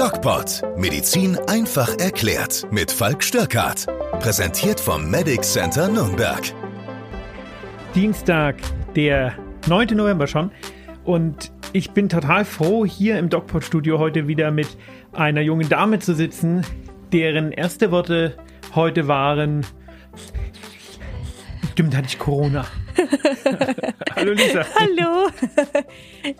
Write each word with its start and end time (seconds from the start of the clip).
DocPod. 0.00 0.62
Medizin 0.78 1.36
einfach 1.46 1.98
erklärt. 1.98 2.66
Mit 2.70 2.90
Falk 2.90 3.22
Störkart. 3.22 3.84
Präsentiert 4.20 4.80
vom 4.80 5.10
Medic 5.10 5.42
Center 5.42 5.88
Nürnberg. 5.88 6.40
Dienstag, 7.94 8.56
der 8.96 9.34
9. 9.68 9.88
November 9.88 10.26
schon. 10.26 10.52
Und 11.04 11.52
ich 11.74 11.90
bin 11.90 12.08
total 12.08 12.46
froh, 12.46 12.86
hier 12.86 13.18
im 13.18 13.28
DocPod-Studio 13.28 13.98
heute 13.98 14.26
wieder 14.26 14.50
mit 14.50 14.68
einer 15.12 15.42
jungen 15.42 15.68
Dame 15.68 15.98
zu 15.98 16.14
sitzen, 16.14 16.64
deren 17.12 17.52
erste 17.52 17.90
Worte 17.90 18.38
heute 18.74 19.06
waren. 19.06 19.66
Stimmt, 21.72 21.94
hatte 21.94 22.06
ich 22.06 22.18
Corona. 22.18 22.64
Hallo 24.16 24.32
Lisa. 24.32 24.64
Hallo. 24.78 25.28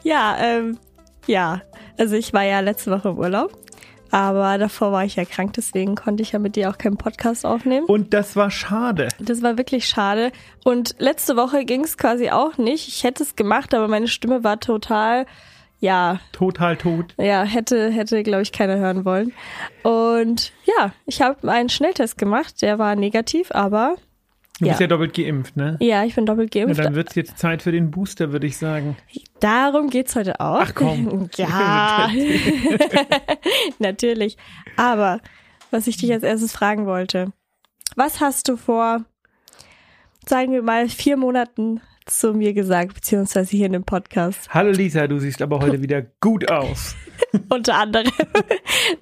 ja, 0.03 0.39
ähm, 0.41 0.79
ja. 1.27 1.61
Also 2.01 2.17
ich 2.17 2.33
war 2.33 2.45
ja 2.45 2.61
letzte 2.61 2.91
Woche 2.91 3.11
im 3.11 3.19
Urlaub. 3.19 3.53
Aber 4.11 4.59
davor 4.59 4.91
war 4.91 5.05
ich 5.05 5.17
ja 5.17 5.25
krank, 5.25 5.53
deswegen 5.53 5.95
konnte 5.95 6.23
ich 6.23 6.33
ja 6.33 6.41
mit 6.41 6.57
dir 6.57 6.71
auch 6.71 6.79
keinen 6.79 6.97
Podcast 6.97 7.47
aufnehmen. 7.47 7.87
Und 7.87 8.13
das 8.13 8.35
war 8.35 8.51
schade. 8.51 9.09
Das 9.21 9.43
war 9.43 9.57
wirklich 9.57 9.87
schade. 9.87 10.33
Und 10.65 10.97
letzte 10.99 11.37
Woche 11.37 11.65
ging 11.65 11.85
es 11.85 11.97
quasi 11.97 12.31
auch 12.31 12.59
nicht. 12.59 12.89
Ich 12.89 13.05
hätte 13.05 13.23
es 13.23 13.37
gemacht, 13.37 13.73
aber 13.73 13.87
meine 13.87 14.09
Stimme 14.09 14.43
war 14.43 14.59
total, 14.59 15.27
ja. 15.79 16.19
Total 16.33 16.77
tot. 16.77 17.15
Ja, 17.19 17.45
hätte, 17.45 17.91
hätte, 17.91 18.23
glaube 18.25 18.43
ich, 18.43 18.51
keiner 18.51 18.79
hören 18.79 19.05
wollen. 19.05 19.33
Und 19.85 20.53
ja, 20.65 20.93
ich 21.07 21.23
habe 21.23 21.49
einen 21.53 21.69
Schnelltest 21.69 22.19
gemacht, 22.19 22.63
der 22.63 22.81
war 22.81 22.97
negativ, 22.97 23.53
aber 23.53 23.95
Du 24.61 24.67
Ja. 24.67 24.73
bist 24.73 24.81
ja 24.83 24.87
doppelt 24.89 25.15
geimpft, 25.15 25.57
ne? 25.57 25.77
ja, 25.81 26.05
ich 26.05 26.15
bin 26.15 26.27
doppelt 26.27 26.51
geimpft. 26.53 26.79
dann 26.79 26.95
wird 26.95 27.09
es 27.09 27.15
jetzt 27.15 27.39
Zeit 27.39 27.63
für 27.63 27.73
den 27.73 27.91
Booster, 27.91 28.31
würde 28.31 28.47
ich 28.47 28.59
sagen. 28.59 28.97
Darum 29.41 29.89
geht's 29.89 30.15
heute 30.15 30.39
auch. 30.39 30.61
Ach 30.61 30.75
komm. 30.75 31.31
Ja, 31.37 32.11
natürlich. 33.79 34.37
Aber 34.77 35.21
was 35.71 35.87
ich 35.87 35.97
dich 35.97 36.13
als 36.13 36.23
erstes 36.23 36.53
fragen 36.53 36.85
wollte, 36.87 37.33
was 37.97 38.21
hast 38.21 38.49
du 38.49 38.57
vor, 38.57 39.05
sagen 40.27 40.53
wir 40.53 40.63
mal, 40.63 40.89
vier 40.89 41.17
Monaten 41.17 41.81
zu 42.07 42.35
mir 42.35 42.53
gesagt, 42.53 42.95
beziehungsweise 42.95 43.57
hier 43.57 43.67
in 43.67 43.73
dem 43.73 43.85
Podcast? 43.85 44.53
Hallo 44.53 44.71
Lisa, 44.73 45.07
du 45.07 45.19
siehst 45.21 45.41
aber 45.43 45.61
heute 45.61 45.81
wieder 45.83 46.03
gut 46.21 46.51
aus. 46.51 46.97
Unter 47.49 47.77
anderem. 47.77 48.11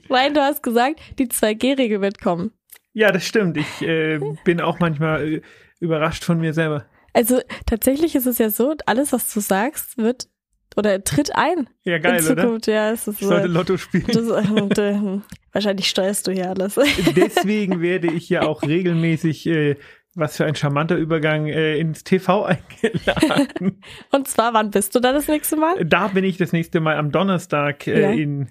Weil 0.08 0.32
du 0.32 0.40
hast 0.40 0.62
gesagt, 0.62 1.00
die 1.18 1.26
2G-Regel 1.26 2.00
wird 2.00 2.20
kommen. 2.20 2.52
Ja, 2.92 3.12
das 3.12 3.24
stimmt. 3.26 3.56
Ich 3.56 3.82
äh, 3.82 4.18
bin 4.44 4.60
auch 4.60 4.78
manchmal 4.80 5.26
äh, 5.34 5.40
überrascht 5.80 6.24
von 6.24 6.40
mir 6.40 6.52
selber. 6.54 6.86
Also 7.12 7.40
tatsächlich 7.66 8.14
ist 8.14 8.26
es 8.26 8.38
ja 8.38 8.50
so, 8.50 8.74
alles, 8.86 9.12
was 9.12 9.32
du 9.32 9.40
sagst, 9.40 9.96
wird 9.98 10.28
oder 10.76 11.02
tritt 11.02 11.34
ein 11.34 11.68
Ja, 11.84 11.98
geil, 11.98 12.20
in 12.20 12.26
oder? 12.32 12.42
Zukunft. 12.42 12.66
Ja, 12.68 12.90
es 12.90 13.08
ist 13.08 13.14
Ich 13.20 13.26
so. 13.26 13.28
sollte 13.28 13.48
Lotto 13.48 13.76
spielen. 13.76 14.04
Das, 14.06 14.26
und, 14.28 14.78
äh, 14.78 15.20
wahrscheinlich 15.52 15.88
steuerst 15.88 16.26
du 16.26 16.32
hier 16.32 16.50
alles. 16.50 16.74
Deswegen 17.16 17.80
werde 17.80 18.08
ich 18.12 18.28
ja 18.28 18.42
auch 18.42 18.62
regelmäßig, 18.62 19.46
äh, 19.46 19.76
was 20.14 20.36
für 20.36 20.44
ein 20.44 20.54
charmanter 20.54 20.96
Übergang, 20.96 21.46
äh, 21.46 21.78
ins 21.78 22.04
TV 22.04 22.44
eingeladen. 23.08 23.80
Und 24.12 24.28
zwar, 24.28 24.52
wann 24.54 24.70
bist 24.70 24.94
du 24.94 25.00
da 25.00 25.12
das 25.12 25.26
nächste 25.28 25.56
Mal? 25.56 25.84
da 25.84 26.08
bin 26.08 26.24
ich 26.24 26.36
das 26.36 26.52
nächste 26.52 26.80
Mal 26.80 26.96
am 26.96 27.10
Donnerstag 27.10 27.86
äh, 27.86 28.02
Ja. 28.02 28.10
in, 28.10 28.48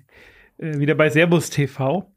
äh, 0.58 0.80
wieder 0.80 0.96
bei 0.96 1.10
Servus 1.10 1.50
TV, 1.50 2.12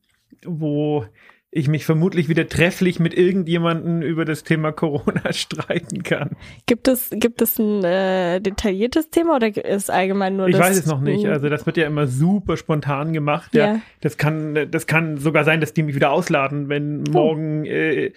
wo 0.44 1.04
ich 1.52 1.66
mich 1.66 1.84
vermutlich 1.84 2.28
wieder 2.28 2.48
trefflich 2.48 3.00
mit 3.00 3.12
irgendjemanden 3.12 4.02
über 4.02 4.24
das 4.24 4.44
Thema 4.44 4.70
Corona 4.72 5.32
streiten 5.32 6.02
kann. 6.04 6.36
Gibt 6.66 6.86
es, 6.86 7.10
gibt 7.12 7.42
es 7.42 7.58
ein 7.58 7.82
äh, 7.84 8.40
detailliertes 8.40 9.10
Thema 9.10 9.36
oder 9.36 9.48
ist 9.64 9.90
allgemein 9.90 10.36
nur 10.36 10.46
Ich 10.46 10.56
das? 10.56 10.62
weiß 10.68 10.78
es 10.78 10.86
noch 10.86 11.00
nicht. 11.00 11.26
Also 11.26 11.48
das 11.48 11.66
wird 11.66 11.76
ja 11.76 11.86
immer 11.86 12.06
super 12.06 12.56
spontan 12.56 13.12
gemacht. 13.12 13.52
Ja. 13.54 13.66
Ja. 13.74 13.80
Das 14.00 14.16
kann, 14.16 14.70
das 14.70 14.86
kann 14.86 15.16
sogar 15.18 15.44
sein, 15.44 15.60
dass 15.60 15.74
die 15.74 15.82
mich 15.82 15.94
wieder 15.96 16.12
ausladen, 16.12 16.68
wenn 16.68 17.04
Oh. 17.08 17.12
morgen 17.12 17.64
äh, 17.66 18.12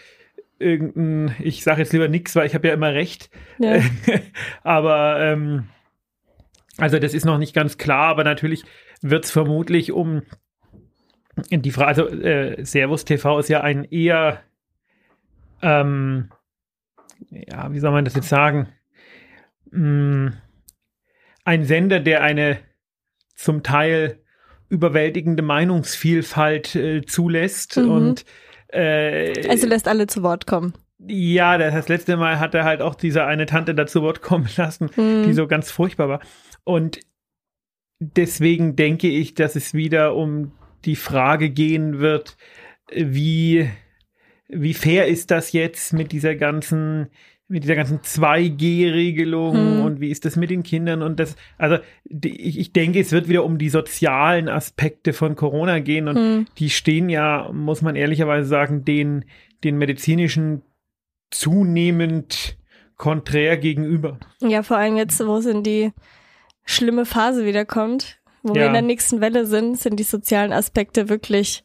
irgendein, 0.60 1.36
ich 1.42 1.64
sage 1.64 1.82
jetzt 1.82 1.92
lieber 1.94 2.08
nichts, 2.08 2.36
weil 2.36 2.46
ich 2.46 2.54
habe 2.54 2.68
ja 2.68 2.74
immer 2.76 2.94
recht. 2.94 3.30
Ja. 3.58 3.80
aber 4.64 5.20
ähm, 5.20 5.64
also 6.78 7.00
das 7.00 7.14
ist 7.16 7.26
noch 7.26 7.38
nicht 7.40 7.54
ganz 7.56 7.78
klar, 7.78 8.08
aber 8.10 8.24
natürlich 8.24 8.64
wird 9.02 9.26
es 9.26 9.32
vermutlich 9.32 9.92
um 9.92 10.22
die 11.50 11.72
Frage, 11.72 11.88
also 11.88 12.08
äh, 12.10 12.64
Servus 12.66 13.06
TV 13.06 13.40
ist 13.40 13.50
ja 13.50 13.62
ein 13.62 13.86
eher, 13.86 14.42
ähm, 15.62 16.30
ja, 17.30 17.72
wie 17.74 17.80
soll 17.80 17.92
man 17.92 18.06
das 18.06 18.16
jetzt 18.16 18.30
sagen? 18.30 18.68
Mm, 19.72 20.28
ein 21.46 21.66
Sender, 21.66 22.00
der 22.00 22.22
eine 22.24 22.60
zum 23.36 23.64
Teil 23.64 24.20
überwältigende 24.70 25.44
Meinungsvielfalt 25.44 26.76
äh, 26.76 27.02
zulässt 27.06 27.78
Mhm. 27.78 27.90
und 27.90 28.26
äh, 28.70 29.48
Also 29.50 29.68
lässt 29.68 29.88
alle 29.88 30.08
zu 30.08 30.24
Wort 30.24 30.48
kommen. 30.48 30.74
ja, 31.06 31.58
das, 31.58 31.74
das 31.74 31.90
letzte 31.90 32.18
Mal 32.18 32.40
hat 32.40 32.56
er 32.56 32.64
halt 32.64 32.82
auch 32.82 32.96
diese 32.96 33.26
eine 33.26 33.46
Tante 33.46 33.76
dazu 33.76 34.02
Wort 34.02 34.22
kommen 34.22 34.48
lassen, 34.58 34.90
Mhm. 34.96 35.24
die 35.26 35.34
so 35.34 35.48
ganz 35.48 35.72
furchtbar 35.72 36.10
war. 36.10 36.20
Und 36.64 37.00
deswegen 38.00 38.76
denke 38.76 39.08
ich, 39.10 39.34
dass 39.34 39.56
es 39.56 39.74
wieder 39.74 40.16
um 40.16 40.52
die 40.86 40.96
Frage 40.96 41.50
gehen 41.50 42.00
wird, 42.00 42.38
wie, 42.94 43.70
wie 44.48 44.74
fair 44.74 45.08
ist 45.08 45.32
das 45.32 45.52
jetzt 45.54 45.94
mit 45.94 46.12
dieser 46.12 46.36
ganzen, 46.36 47.08
mit 47.48 47.64
dieser 47.64 47.76
ganzen 47.76 48.00
2G-Regelung 48.00 49.56
Hm. 49.56 49.82
und 49.82 50.00
wie 50.02 50.10
ist 50.10 50.26
das 50.26 50.36
mit 50.36 50.50
den 50.50 50.64
Kindern 50.64 51.02
und 51.02 51.20
das, 51.20 51.36
also 51.58 51.78
die, 52.06 52.40
ich, 52.42 52.60
ich 52.60 52.74
denke, 52.74 53.00
es 53.00 53.12
wird 53.12 53.28
wieder 53.28 53.44
um 53.46 53.58
die 53.58 53.70
sozialen 53.70 54.50
Aspekte 54.50 55.14
von 55.14 55.36
Corona 55.36 55.80
gehen 55.80 56.08
und 56.08 56.16
Hm. 56.18 56.46
die 56.58 56.70
stehen 56.70 57.10
ja, 57.10 57.50
muss 57.54 57.82
man 57.82 57.96
ehrlicherweise 57.96 58.48
sagen, 58.48 58.86
den, 58.86 59.26
den 59.64 59.78
medizinischen 59.78 60.62
zunehmend 61.32 62.58
konträr 62.96 63.58
gegenüber. 63.58 64.20
Ja, 64.42 64.64
vor 64.64 64.78
allem 64.78 64.98
jetzt, 64.98 65.26
wo 65.26 65.38
es 65.38 65.46
in 65.46 65.64
die 65.64 65.92
schlimme 66.66 67.06
Phase 67.06 67.46
wieder 67.46 67.66
wo 68.44 68.54
wir 68.54 68.62
Ja. 68.62 68.68
in 68.68 68.74
der 68.74 68.82
nächsten 68.82 69.22
Welle 69.22 69.46
sind, 69.46 69.80
sind 69.80 69.98
die 70.00 70.04
sozialen 70.04 70.54
Aspekte 70.54 71.10
wirklich 71.10 71.64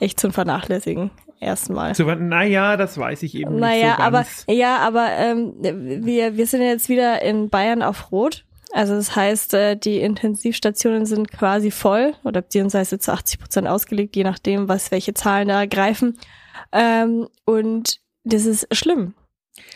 echt 0.00 0.20
zum 0.20 0.32
Vernachlässigen. 0.32 1.10
Erstmal. 1.40 1.94
So, 1.94 2.04
naja, 2.04 2.76
das 2.76 2.98
weiß 2.98 3.22
ich 3.22 3.36
eben 3.36 3.60
Naja, 3.60 3.86
nicht 3.86 3.96
so 3.96 4.02
aber 4.02 4.26
ja, 4.48 4.78
aber 4.78 5.08
ähm, 5.12 5.54
wir, 6.04 6.36
wir 6.36 6.46
sind 6.46 6.62
jetzt 6.62 6.88
wieder 6.88 7.22
in 7.22 7.48
Bayern 7.48 7.82
auf 7.82 8.10
Rot. 8.10 8.44
Also 8.72 8.94
das 8.96 9.14
heißt, 9.14 9.54
äh, 9.54 9.76
die 9.76 9.98
Intensivstationen 10.00 11.06
sind 11.06 11.30
quasi 11.30 11.70
voll 11.70 12.14
oder 12.24 12.42
beziehungsweise 12.42 12.98
zu 12.98 13.12
80 13.12 13.38
Prozent 13.38 13.68
ausgelegt, 13.68 14.16
je 14.16 14.24
nachdem, 14.24 14.68
was 14.68 14.90
welche 14.90 15.14
Zahlen 15.14 15.48
da 15.48 15.64
greifen. 15.66 16.18
Ähm, 16.72 17.28
und 17.44 18.00
das 18.24 18.44
ist 18.44 18.66
schlimm. 18.76 19.14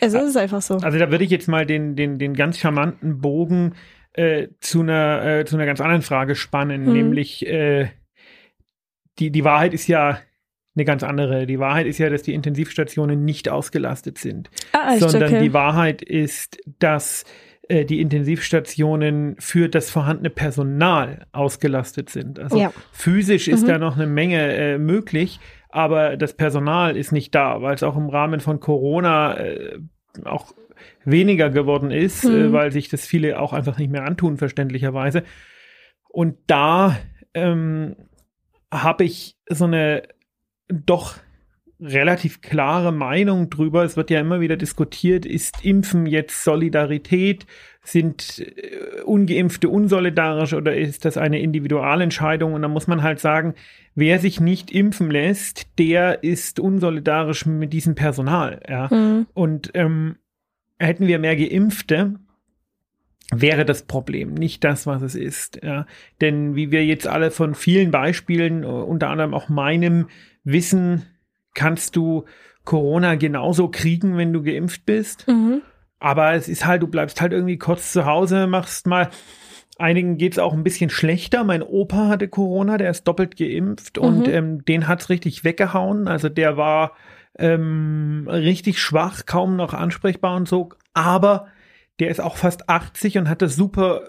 Also 0.00 0.18
es 0.18 0.30
ist 0.30 0.36
einfach 0.36 0.62
so. 0.62 0.76
Also 0.78 0.98
da 0.98 1.10
würde 1.10 1.24
ich 1.24 1.30
jetzt 1.30 1.48
mal 1.48 1.64
den, 1.64 1.96
den, 1.96 2.18
den 2.18 2.34
ganz 2.34 2.58
charmanten 2.58 3.20
Bogen 3.20 3.74
äh, 4.14 4.48
zu, 4.60 4.80
einer, 4.82 5.24
äh, 5.40 5.44
zu 5.44 5.56
einer 5.56 5.66
ganz 5.66 5.80
anderen 5.80 6.02
Frage 6.02 6.34
spannen, 6.34 6.84
Mhm. 6.86 6.92
nämlich 6.92 7.46
äh, 7.46 7.88
die, 9.18 9.30
die 9.30 9.44
Wahrheit 9.44 9.74
ist 9.74 9.86
ja 9.88 10.18
eine 10.74 10.84
ganz 10.86 11.02
andere. 11.02 11.46
Die 11.46 11.58
Wahrheit 11.58 11.86
ist 11.86 11.98
ja, 11.98 12.08
dass 12.08 12.22
die 12.22 12.32
Intensivstationen 12.34 13.24
nicht 13.24 13.48
ausgelastet 13.48 14.18
sind, 14.18 14.50
Ah, 14.72 14.96
sondern 14.96 15.34
okay. 15.34 15.42
die 15.42 15.52
Wahrheit 15.52 16.00
ist, 16.02 16.58
dass 16.78 17.24
äh, 17.68 17.84
die 17.84 18.00
Intensivstationen 18.00 19.36
für 19.38 19.68
das 19.68 19.90
vorhandene 19.90 20.30
Personal 20.30 21.26
ausgelastet 21.32 22.08
sind. 22.10 22.38
Also 22.40 22.58
Ja. 22.58 22.72
physisch 22.90 23.48
ist 23.48 23.62
Mhm. 23.64 23.68
da 23.68 23.78
noch 23.78 23.96
eine 23.96 24.06
Menge 24.06 24.54
äh, 24.54 24.78
möglich, 24.78 25.40
aber 25.68 26.16
das 26.16 26.34
Personal 26.34 26.96
ist 26.96 27.12
nicht 27.12 27.34
da, 27.34 27.60
weil 27.62 27.74
es 27.74 27.82
auch 27.82 27.96
im 27.96 28.08
Rahmen 28.08 28.40
von 28.40 28.58
Corona 28.58 29.36
äh, 29.38 29.78
auch 30.24 30.52
weniger 31.04 31.50
geworden 31.50 31.90
ist, 31.90 32.24
Mhm. 32.24 32.30
äh, 32.34 32.52
weil 32.52 32.72
sich 32.72 32.88
das 32.88 33.06
viele 33.06 33.40
auch 33.40 33.52
einfach 33.52 33.78
nicht 33.78 33.90
mehr 33.90 34.04
antun, 34.04 34.36
verständlicherweise. 34.36 35.22
Und 36.08 36.36
da 36.46 36.98
ähm, 37.34 37.96
habe 38.72 39.04
ich 39.04 39.36
so 39.48 39.64
eine 39.64 40.02
doch 40.68 41.16
relativ 41.80 42.40
klare 42.42 42.92
Meinung 42.92 43.50
drüber. 43.50 43.82
Es 43.82 43.96
wird 43.96 44.10
ja 44.10 44.20
immer 44.20 44.40
wieder 44.40 44.56
diskutiert, 44.56 45.26
ist 45.26 45.64
Impfen 45.64 46.06
jetzt 46.06 46.44
Solidarität? 46.44 47.46
Sind 47.82 48.38
äh, 48.38 49.00
ungeimpfte 49.04 49.68
unsolidarisch 49.68 50.54
oder 50.54 50.76
ist 50.76 51.04
das 51.04 51.16
eine 51.16 51.40
Individualentscheidung? 51.40 52.54
Und 52.54 52.62
da 52.62 52.68
muss 52.68 52.86
man 52.86 53.02
halt 53.02 53.18
sagen, 53.18 53.54
wer 53.96 54.20
sich 54.20 54.40
nicht 54.40 54.70
impfen 54.70 55.10
lässt, 55.10 55.66
der 55.80 56.22
ist 56.22 56.60
unsolidarisch 56.60 57.46
mit 57.46 57.72
diesem 57.72 57.96
Personal. 57.96 58.60
Ja? 58.68 58.88
Mhm. 58.88 59.26
Und 59.34 59.70
ähm, 59.74 60.16
hätten 60.82 61.06
wir 61.06 61.18
mehr 61.18 61.36
Geimpfte, 61.36 62.14
wäre 63.34 63.64
das 63.64 63.84
Problem, 63.84 64.34
nicht 64.34 64.62
das, 64.64 64.86
was 64.86 65.02
es 65.02 65.14
ist. 65.14 65.60
Ja. 65.62 65.86
Denn 66.20 66.54
wie 66.54 66.70
wir 66.70 66.84
jetzt 66.84 67.06
alle 67.06 67.30
von 67.30 67.54
vielen 67.54 67.90
Beispielen, 67.90 68.62
äh, 68.62 68.66
unter 68.66 69.08
anderem 69.08 69.34
auch 69.34 69.48
meinem, 69.48 70.08
wissen, 70.44 71.06
kannst 71.54 71.96
du 71.96 72.24
Corona 72.64 73.14
genauso 73.14 73.68
kriegen, 73.68 74.16
wenn 74.16 74.32
du 74.32 74.42
geimpft 74.42 74.84
bist. 74.84 75.26
Mhm. 75.28 75.62
Aber 75.98 76.34
es 76.34 76.48
ist 76.48 76.66
halt, 76.66 76.82
du 76.82 76.88
bleibst 76.88 77.20
halt 77.20 77.32
irgendwie 77.32 77.58
kurz 77.58 77.92
zu 77.92 78.04
Hause, 78.06 78.46
machst 78.46 78.86
mal 78.86 79.08
Einigen 79.78 80.18
geht 80.18 80.32
es 80.32 80.38
auch 80.38 80.52
ein 80.52 80.64
bisschen 80.64 80.90
schlechter. 80.90 81.44
Mein 81.44 81.62
Opa 81.62 82.08
hatte 82.08 82.28
Corona, 82.28 82.76
der 82.76 82.90
ist 82.90 83.04
doppelt 83.04 83.36
geimpft 83.36 83.96
Mhm. 83.96 84.02
und 84.04 84.28
ähm, 84.28 84.64
den 84.64 84.86
hat's 84.86 85.08
richtig 85.08 85.44
weggehauen. 85.44 86.08
Also 86.08 86.28
der 86.28 86.56
war 86.56 86.92
ähm, 87.38 88.26
richtig 88.28 88.80
schwach, 88.80 89.26
kaum 89.26 89.56
noch 89.56 89.74
ansprechbar 89.74 90.36
und 90.36 90.48
so. 90.48 90.70
Aber 90.94 91.48
der 92.00 92.10
ist 92.10 92.20
auch 92.20 92.36
fast 92.36 92.68
80 92.68 93.18
und 93.18 93.28
hat 93.28 93.42
das 93.42 93.56
super 93.56 94.02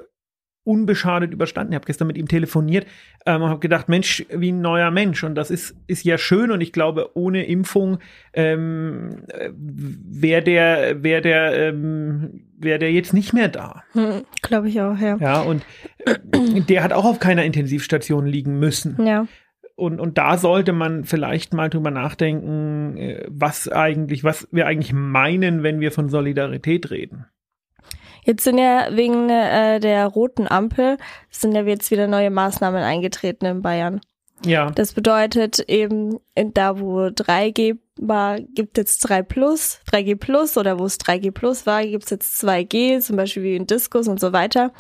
unbeschadet 0.65 1.33
überstanden. 1.33 1.73
Ich 1.73 1.75
habe 1.75 1.85
gestern 1.85 2.07
mit 2.07 2.17
ihm 2.17 2.27
telefoniert 2.27 2.87
ähm, 3.25 3.41
und 3.41 3.49
habe 3.49 3.59
gedacht, 3.59 3.89
Mensch, 3.89 4.25
wie 4.29 4.51
ein 4.51 4.61
neuer 4.61 4.91
Mensch. 4.91 5.23
Und 5.23 5.35
das 5.35 5.51
ist, 5.51 5.75
ist 5.87 6.05
ja 6.05 6.17
schön. 6.17 6.51
Und 6.51 6.61
ich 6.61 6.71
glaube, 6.71 7.11
ohne 7.15 7.45
Impfung 7.45 7.99
ähm, 8.33 9.25
wäre 9.53 10.41
der, 10.41 11.03
wär 11.03 11.21
der, 11.21 11.67
ähm, 11.69 12.45
wär 12.57 12.79
der 12.79 12.91
jetzt 12.93 13.13
nicht 13.13 13.33
mehr 13.33 13.49
da. 13.49 13.83
Hm, 13.91 14.23
Glaube 14.41 14.69
ich 14.69 14.79
auch, 14.79 14.97
ja. 14.97 15.17
Ja, 15.17 15.41
und 15.41 15.65
äh, 16.05 16.61
der 16.61 16.83
hat 16.83 16.93
auch 16.93 17.05
auf 17.05 17.19
keiner 17.19 17.43
Intensivstation 17.43 18.25
liegen 18.25 18.57
müssen. 18.57 19.05
Ja. 19.05 19.27
Und, 19.75 19.99
und 19.99 20.17
da 20.17 20.37
sollte 20.37 20.71
man 20.71 21.03
vielleicht 21.03 21.53
mal 21.53 21.69
drüber 21.69 21.89
nachdenken, 21.89 22.97
äh, 22.97 23.25
was 23.27 23.67
eigentlich, 23.67 24.23
was 24.23 24.47
wir 24.51 24.67
eigentlich 24.67 24.93
meinen, 24.93 25.63
wenn 25.63 25.79
wir 25.79 25.91
von 25.91 26.09
Solidarität 26.09 26.91
reden. 26.91 27.25
Jetzt 28.25 28.43
sind 28.43 28.57
ja 28.57 28.87
wegen 28.91 29.29
äh, 29.29 29.79
der 29.79 30.07
roten 30.07 30.47
Ampel 30.47 30.97
sind 31.29 31.53
ja 31.53 31.63
jetzt 31.63 31.91
wieder 31.91 32.07
neue 32.07 32.29
Maßnahmen 32.29 32.81
eingetreten 32.81 33.45
in 33.45 33.61
Bayern. 33.61 33.99
Ja, 34.45 34.71
Das 34.71 34.93
bedeutet 34.93 35.59
eben, 35.67 36.19
da 36.35 36.79
wo 36.79 36.99
3G 36.99 37.77
war, 37.97 38.39
gibt 38.39 38.77
jetzt 38.77 38.99
3 38.99 39.21
Plus, 39.23 39.79
3G 39.91 40.15
Plus 40.15 40.57
oder 40.57 40.79
wo 40.79 40.85
es 40.85 40.99
3G 40.99 41.31
Plus 41.31 41.65
war, 41.65 41.83
gibt 41.85 42.03
es 42.05 42.09
jetzt 42.09 42.43
2G, 42.43 42.99
zum 42.99 43.15
Beispiel 43.15 43.43
wie 43.43 43.55
in 43.55 43.67
Diskus 43.67 44.07
und 44.07 44.19
so 44.19 44.33
weiter. 44.33 44.73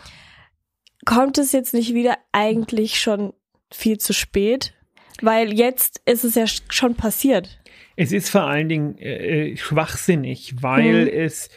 Kommt 1.05 1.37
es 1.37 1.51
jetzt 1.51 1.73
nicht 1.73 1.93
wieder 1.93 2.17
eigentlich 2.31 2.99
schon 2.99 3.33
viel 3.71 3.97
zu 3.97 4.13
spät? 4.13 4.73
Weil 5.21 5.53
jetzt 5.53 6.01
ist 6.05 6.23
es 6.23 6.35
ja 6.35 6.43
sch- 6.43 6.63
schon 6.69 6.95
passiert. 6.95 7.59
es 7.95 8.11
ist 8.11 8.29
vor 8.29 8.43
allen 8.43 8.69
Dingen 8.69 8.97
äh, 8.97 9.51
äh, 9.51 9.57
schwachsinnig, 9.57 10.55
weil 10.61 11.03
Mhm. 11.05 11.11
es 11.13 11.49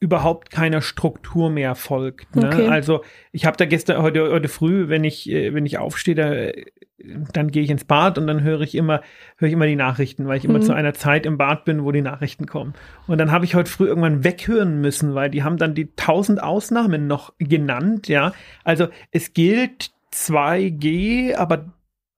überhaupt 0.00 0.50
keiner 0.50 0.80
Struktur 0.80 1.48
mehr 1.50 1.74
folgt. 1.76 2.34
Ne? 2.34 2.48
Okay. 2.48 2.66
Also 2.66 3.02
ich 3.30 3.44
habe 3.46 3.56
da 3.56 3.66
gestern 3.66 4.02
heute 4.02 4.30
heute 4.32 4.48
früh, 4.48 4.88
wenn 4.88 5.04
ich 5.04 5.30
äh, 5.30 5.54
wenn 5.54 5.64
ich 5.66 5.78
aufstehe, 5.78 6.14
da, 6.16 6.32
äh, 6.32 6.64
dann 7.32 7.50
gehe 7.52 7.62
ich 7.62 7.70
ins 7.70 7.84
Bad 7.84 8.16
und 8.18 8.26
dann 8.26 8.42
höre 8.42 8.62
ich 8.62 8.74
immer 8.74 9.00
höre 9.36 9.46
ich 9.48 9.52
immer 9.52 9.66
die 9.66 9.76
Nachrichten, 9.76 10.26
weil 10.26 10.38
ich 10.38 10.44
immer 10.44 10.58
Mhm. 10.58 10.62
zu 10.62 10.72
einer 10.72 10.94
Zeit 10.94 11.24
im 11.26 11.36
Bad 11.38 11.64
bin, 11.64 11.84
wo 11.84 11.92
die 11.92 12.00
Nachrichten 12.02 12.46
kommen. 12.46 12.74
Und 13.06 13.18
dann 13.18 13.30
habe 13.30 13.44
ich 13.44 13.54
heute 13.54 13.70
früh 13.70 13.86
irgendwann 13.86 14.24
weghören 14.24 14.80
müssen, 14.80 15.14
weil 15.14 15.30
die 15.30 15.42
haben 15.44 15.56
dann 15.58 15.74
die 15.76 15.94
tausend 15.94 16.42
Ausnahmen 16.42 17.06
noch 17.06 17.32
genannt. 17.38 18.08
Ja, 18.08 18.32
also 18.64 18.88
es 19.12 19.34
gilt 19.34 19.90
2G, 20.12 21.34
aber 21.36 21.72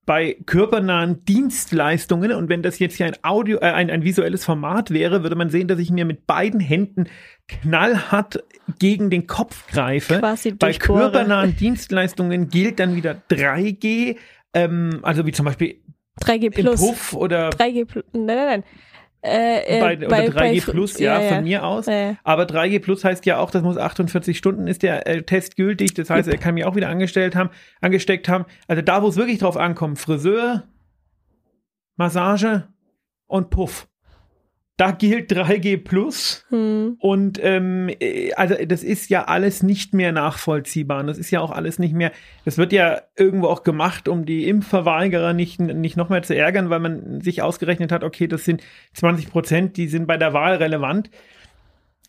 bei 0.06 0.36
körpernahen 0.46 1.24
Dienstleistungen 1.24 2.32
und 2.32 2.48
wenn 2.48 2.62
das 2.62 2.78
jetzt 2.78 2.96
hier 2.96 3.06
ein 3.06 3.16
Audio, 3.22 3.58
äh, 3.58 3.72
ein, 3.72 3.90
ein 3.90 4.02
visuelles 4.02 4.44
Format 4.44 4.90
wäre, 4.90 5.22
würde 5.22 5.36
man 5.36 5.50
sehen, 5.50 5.68
dass 5.68 5.78
ich 5.78 5.90
mir 5.90 6.04
mit 6.04 6.26
beiden 6.26 6.60
Händen 6.60 7.06
knallhart 7.48 8.42
gegen 8.78 9.10
den 9.10 9.26
Kopf 9.26 9.66
greife. 9.66 10.18
Quasi 10.18 10.52
Bei 10.52 10.68
durchbohre. 10.68 11.00
körpernahen 11.00 11.56
Dienstleistungen 11.56 12.48
gilt 12.48 12.80
dann 12.80 12.96
wieder 12.96 13.22
3G, 13.30 14.16
ähm, 14.54 15.00
also 15.02 15.26
wie 15.26 15.32
zum 15.32 15.46
Beispiel 15.46 15.80
3G 16.22 16.44
im 16.44 16.52
Plus. 16.52 16.80
Puff 16.80 17.12
oder 17.14 17.50
3G 17.50 17.84
Plus. 17.84 18.04
Nein, 18.12 18.26
nein, 18.26 18.46
nein. 18.46 18.64
Äh, 19.24 19.78
äh, 19.78 19.80
bei, 19.80 19.96
oder 20.06 20.16
3G 20.18 20.62
Fr- 20.62 20.70
Plus, 20.72 20.98
ja, 20.98 21.18
von 21.20 21.44
mir 21.44 21.64
aus. 21.64 21.86
Ja. 21.86 22.16
Aber 22.24 22.44
3G 22.44 22.80
Plus 22.80 23.04
heißt 23.04 23.24
ja 23.26 23.38
auch, 23.38 23.50
das 23.50 23.62
muss 23.62 23.78
48 23.78 24.36
Stunden 24.36 24.66
ist 24.66 24.82
der 24.82 25.06
äh, 25.06 25.22
Test 25.22 25.56
gültig. 25.56 25.94
Das 25.94 26.10
heißt, 26.10 26.28
er 26.28 26.36
kann 26.36 26.54
mich 26.54 26.64
auch 26.64 26.76
wieder 26.76 26.88
angestellt 26.88 27.34
haben, 27.34 27.50
angesteckt 27.80 28.28
haben. 28.28 28.44
Also 28.68 28.82
da, 28.82 29.02
wo 29.02 29.08
es 29.08 29.16
wirklich 29.16 29.38
drauf 29.38 29.56
ankommt, 29.56 29.98
Friseur, 29.98 30.64
Massage 31.96 32.68
und 33.26 33.50
Puff. 33.50 33.88
Da 34.76 34.90
gilt 34.90 35.30
3G 35.30 35.76
Plus. 35.84 36.44
Hm. 36.48 36.96
Und 36.98 37.38
ähm, 37.40 37.88
äh, 38.00 38.32
also 38.32 38.56
das 38.66 38.82
ist 38.82 39.08
ja 39.08 39.24
alles 39.24 39.62
nicht 39.62 39.94
mehr 39.94 40.10
nachvollziehbar. 40.10 41.00
Und 41.00 41.06
das 41.06 41.18
ist 41.18 41.30
ja 41.30 41.40
auch 41.40 41.52
alles 41.52 41.78
nicht 41.78 41.94
mehr, 41.94 42.10
das 42.44 42.58
wird 42.58 42.72
ja 42.72 43.02
irgendwo 43.16 43.46
auch 43.46 43.62
gemacht, 43.62 44.08
um 44.08 44.24
die 44.24 44.48
Impfverweigerer 44.48 45.32
nicht, 45.32 45.60
nicht 45.60 45.96
noch 45.96 46.08
mehr 46.08 46.22
zu 46.22 46.34
ärgern, 46.34 46.70
weil 46.70 46.80
man 46.80 47.20
sich 47.20 47.40
ausgerechnet 47.40 47.92
hat, 47.92 48.02
okay, 48.02 48.26
das 48.26 48.44
sind 48.44 48.62
20 48.94 49.30
Prozent, 49.30 49.76
die 49.76 49.86
sind 49.86 50.06
bei 50.06 50.16
der 50.16 50.32
Wahl 50.32 50.56
relevant. 50.56 51.08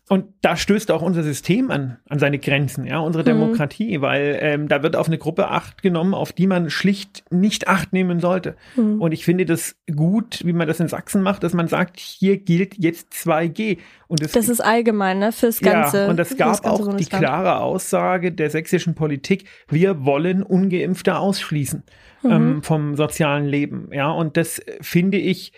Und 0.08 0.26
da 0.40 0.56
stößt 0.56 0.92
auch 0.92 1.02
unser 1.02 1.24
System 1.24 1.72
an, 1.72 1.96
an 2.08 2.20
seine 2.20 2.38
Grenzen, 2.38 2.86
ja, 2.86 3.00
unsere 3.00 3.24
Mhm. 3.24 3.38
Demokratie, 3.40 4.00
weil 4.00 4.38
ähm, 4.40 4.68
da 4.68 4.84
wird 4.84 4.94
auf 4.94 5.08
eine 5.08 5.18
Gruppe 5.18 5.48
Acht 5.48 5.82
genommen, 5.82 6.14
auf 6.14 6.32
die 6.32 6.46
man 6.46 6.70
schlicht 6.70 7.24
nicht 7.32 7.66
Acht 7.66 7.92
nehmen 7.92 8.20
sollte. 8.20 8.54
Mhm. 8.76 9.00
Und 9.00 9.10
ich 9.10 9.24
finde 9.24 9.46
das 9.46 9.74
gut, 9.92 10.42
wie 10.44 10.52
man 10.52 10.68
das 10.68 10.78
in 10.78 10.86
Sachsen 10.86 11.22
macht, 11.22 11.42
dass 11.42 11.54
man 11.54 11.66
sagt, 11.66 11.98
hier 11.98 12.36
gilt 12.38 12.78
jetzt 12.78 13.14
2G. 13.14 13.78
Und 14.06 14.22
es 14.22 14.30
Das 14.30 14.48
ist 14.48 14.60
allgemein, 14.60 15.18
ne? 15.18 15.32
Fürs 15.32 15.60
ganze. 15.60 16.02
ja, 16.02 16.08
und 16.08 16.20
es 16.20 16.28
fürs 16.28 16.38
gab 16.38 16.62
ganze 16.62 16.70
auch 16.70 16.96
die 16.96 17.06
klare 17.06 17.58
Aussage 17.58 18.30
der 18.30 18.50
sächsischen 18.50 18.94
Politik, 18.94 19.46
wir 19.68 20.04
wollen 20.04 20.44
Ungeimpfte 20.44 21.18
ausschließen 21.18 21.82
Mhm. 22.22 22.30
ähm, 22.30 22.62
vom 22.62 22.94
sozialen 22.96 23.44
Leben. 23.46 23.88
Ja, 23.92 24.10
und 24.12 24.36
das 24.36 24.60
äh, 24.60 24.76
finde 24.80 25.18
ich, 25.18 25.52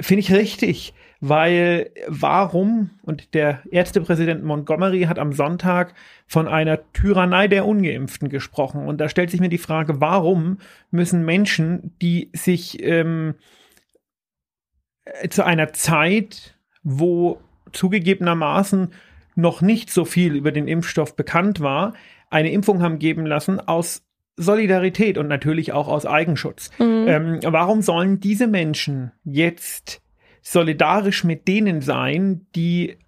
finde 0.00 0.20
ich 0.20 0.32
richtig, 0.32 0.94
weil 1.24 1.92
warum, 2.08 2.90
und 3.04 3.32
der 3.32 3.62
Ärztepräsident 3.70 4.42
Montgomery 4.42 5.02
hat 5.02 5.20
am 5.20 5.32
Sonntag 5.32 5.94
von 6.26 6.48
einer 6.48 6.80
Tyrannei 6.94 7.46
der 7.46 7.64
Ungeimpften 7.64 8.28
gesprochen. 8.28 8.88
Und 8.88 9.00
da 9.00 9.08
stellt 9.08 9.30
sich 9.30 9.38
mir 9.38 9.48
die 9.48 9.58
Frage, 9.58 10.00
warum 10.00 10.58
müssen 10.90 11.24
Menschen, 11.24 11.92
die 12.02 12.30
sich 12.32 12.82
ähm, 12.82 13.36
äh, 15.04 15.28
zu 15.28 15.44
einer 15.46 15.72
Zeit, 15.72 16.58
wo 16.82 17.40
zugegebenermaßen 17.70 18.92
noch 19.36 19.62
nicht 19.62 19.90
so 19.90 20.04
viel 20.04 20.34
über 20.34 20.50
den 20.50 20.66
Impfstoff 20.66 21.14
bekannt 21.14 21.60
war, 21.60 21.94
eine 22.30 22.50
Impfung 22.50 22.82
haben 22.82 22.98
geben 22.98 23.26
lassen 23.26 23.60
aus 23.60 24.02
Solidarität 24.36 25.18
und 25.18 25.28
natürlich 25.28 25.72
auch 25.72 25.86
aus 25.86 26.04
Eigenschutz. 26.04 26.70
Mhm. 26.80 27.04
Ähm, 27.06 27.40
warum 27.44 27.80
sollen 27.80 28.18
diese 28.18 28.48
Menschen 28.48 29.12
jetzt 29.22 30.01
solidarisch 30.42 31.24
mit 31.24 31.48
denen 31.48 31.80
sein, 31.80 32.46
die 32.54 32.98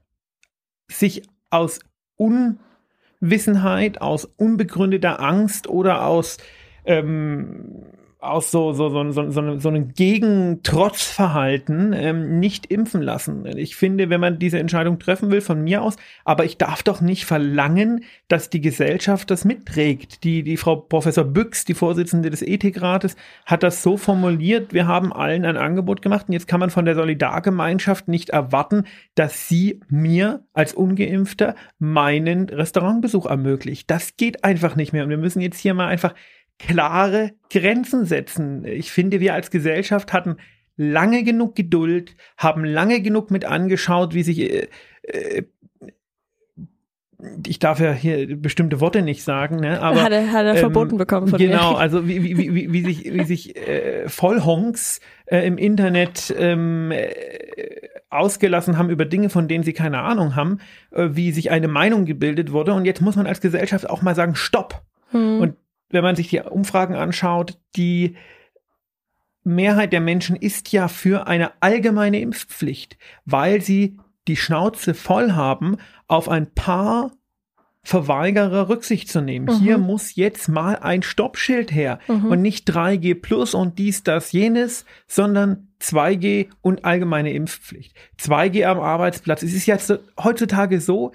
sich 0.89 1.23
aus 1.51 1.81
Unwissenheit, 2.17 4.01
aus 4.01 4.25
unbegründeter 4.25 5.21
Angst 5.21 5.69
oder 5.69 6.07
aus 6.07 6.39
ähm, 6.85 7.87
aus 8.25 8.51
so, 8.51 8.73
so, 8.73 8.89
so, 8.89 9.11
so, 9.11 9.31
so, 9.31 9.59
so 9.59 9.69
einem 9.69 9.93
Gegentrotzverhalten 9.95 11.93
ähm, 11.93 12.41
nicht 12.41 12.67
impfen 12.67 13.03
lassen. 13.03 13.47
Ich 13.57 13.77
finde, 13.77 14.11
wenn 14.11 14.21
man 14.21 14.39
diese 14.39 14.59
Entscheidung 14.59 14.99
treffen 14.99 15.31
will, 15.31 15.41
von 15.41 15.63
mir 15.63 15.83
aus, 15.83 15.97
aber 16.25 16.45
ich 16.45 16.59
darf 16.59 16.83
doch 16.83 17.01
nicht 17.01 17.25
verlangen, 17.25 18.05
dass 18.29 18.51
die 18.51 18.61
Gesellschaft 18.61 19.31
das 19.31 19.45
mitträgt. 19.45 20.25
Die, 20.25 20.43
die 20.43 20.57
Frau 20.57 20.77
Professor 20.77 21.25
Büchs, 21.25 21.65
die 21.65 21.75
Vorsitzende 21.75 22.31
des 22.31 22.43
Ethikrates, 22.43 23.17
hat 23.47 23.63
das 23.63 23.83
so 23.83 23.97
formuliert, 23.97 24.73
wir 24.73 24.87
haben 24.87 25.13
allen 25.13 25.45
ein 25.45 25.57
Angebot 25.57 26.03
gemacht 26.03 26.27
und 26.29 26.33
jetzt 26.33 26.49
kann 26.49 26.61
man 26.61 26.71
von 26.71 26.85
der 26.85 26.95
Solidargemeinschaft 26.95 28.09
nicht 28.09 28.31
erwarten, 28.31 28.85
dass 29.15 29.49
sie 29.49 29.81
mir 29.89 30.45
als 30.53 30.75
Ungeimpfter 30.75 31.55
meinen 31.79 32.49
Restaurantbesuch 32.49 33.27
ermöglicht. 33.27 33.91
Das 33.91 34.17
geht 34.17 34.45
einfach 34.45 34.77
nicht 34.77 34.93
mehr 34.93 35.05
und 35.05 35.11
wir 35.11 35.19
müssen 35.19 35.41
jetzt 35.41 35.59
hier 35.59 35.75
mal 35.75 35.89
einfach 35.89 36.15
klare 36.58 37.32
Grenzen 37.51 38.06
setzen. 38.06 38.65
Ich 38.65 38.93
finde, 38.93 39.20
wir 39.20 39.34
als 39.34 39.51
Gesellschaft 39.51 40.13
hatten 40.13 40.37
lange 40.77 41.23
genug 41.23 41.55
Geduld, 41.55 42.17
haben 42.37 42.65
lange 42.65 43.01
genug 43.01 43.31
mit 43.31 43.44
angeschaut, 43.44 44.15
wie 44.15 44.23
sich 44.23 44.41
äh, 44.41 44.69
äh, 45.03 45.44
ich 47.46 47.58
darf 47.58 47.81
ja 47.81 47.93
hier 47.93 48.37
bestimmte 48.37 48.81
Worte 48.81 49.03
nicht 49.03 49.23
sagen, 49.25 49.56
ne? 49.56 49.81
aber 49.81 50.03
hat 50.03 50.13
er, 50.13 50.31
hat 50.32 50.44
er 50.44 50.55
ähm, 50.55 50.58
verboten 50.58 50.99
bekommen 50.99 51.29
von 51.29 51.39
genau, 51.39 51.73
mir. 51.73 51.79
also 51.79 52.06
wie, 52.06 52.23
wie, 52.23 52.55
wie, 52.55 52.73
wie, 52.73 52.82
sich, 52.82 53.13
wie 53.13 53.25
sich 53.25 53.56
äh, 53.56 54.08
Vollhonks 54.08 55.01
äh, 55.27 55.46
im 55.46 55.56
Internet 55.56 56.34
ähm, 56.37 56.91
äh, 56.91 57.08
ausgelassen 58.11 58.79
haben 58.79 58.91
über 58.91 59.05
Dinge, 59.05 59.31
von 59.31 59.49
denen 59.49 59.65
sie 59.65 59.73
keine 59.73 60.01
Ahnung 60.01 60.37
haben, 60.37 60.58
äh, 60.93 61.11
wie 61.13 61.32
sich 61.32 61.51
eine 61.51 61.69
Meinung 61.69 62.05
gebildet 62.05 62.53
wurde. 62.53 62.75
Und 62.75 62.84
jetzt 62.84 63.01
muss 63.01 63.17
man 63.17 63.27
als 63.27 63.41
Gesellschaft 63.41 63.89
auch 63.89 64.03
mal 64.03 64.15
sagen, 64.15 64.34
stopp. 64.34 64.82
Hm. 65.11 65.41
Und 65.41 65.56
wenn 65.94 66.05
man 66.05 66.17
sich 66.17 66.29
die 66.29 66.41
Umfragen 66.41 66.94
anschaut, 66.94 67.58
die 67.77 68.17
Mehrheit 69.44 69.93
der 69.93 70.01
Menschen 70.01 70.36
ist 70.36 70.72
ja 70.72 70.89
für 70.89 71.27
eine 71.27 71.53
allgemeine 71.63 72.20
Impfpflicht, 72.20 72.98
weil 73.24 73.60
sie 73.63 73.98
die 74.29 74.36
Schnauze 74.36 74.94
voll 74.94 75.32
haben, 75.32 75.77
auf 76.06 76.29
ein 76.29 76.53
paar 76.55 77.13
Verweigerer 77.86 78.70
Rücksicht 78.70 79.10
zu 79.10 79.20
nehmen. 79.20 79.44
Mhm. 79.44 79.60
Hier 79.60 79.77
muss 79.77 80.15
jetzt 80.17 80.48
mal 80.48 80.77
ein 80.77 81.03
Stoppschild 81.03 81.70
her 81.70 81.98
Mhm. 82.08 82.27
und 82.27 82.41
nicht 82.41 82.67
3G 82.67 83.15
plus 83.15 83.53
und 83.53 83.79
dies, 83.79 84.03
das, 84.03 84.32
jenes, 84.32 84.86
sondern 85.06 85.69
2G 85.81 86.48
und 86.63 86.86
allgemeine 86.86 87.34
Impfpflicht. 87.34 87.94
2G 88.19 88.65
am 88.65 88.81
Arbeitsplatz. 88.81 89.43
Es 89.43 89.53
ist 89.53 89.67
jetzt 89.67 89.93
heutzutage 90.19 90.81
so, 90.81 91.13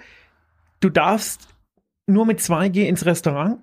du 0.78 0.90
darfst 0.90 1.48
nur 2.06 2.24
mit 2.24 2.38
2G 2.38 2.86
ins 2.86 3.04
Restaurant, 3.04 3.58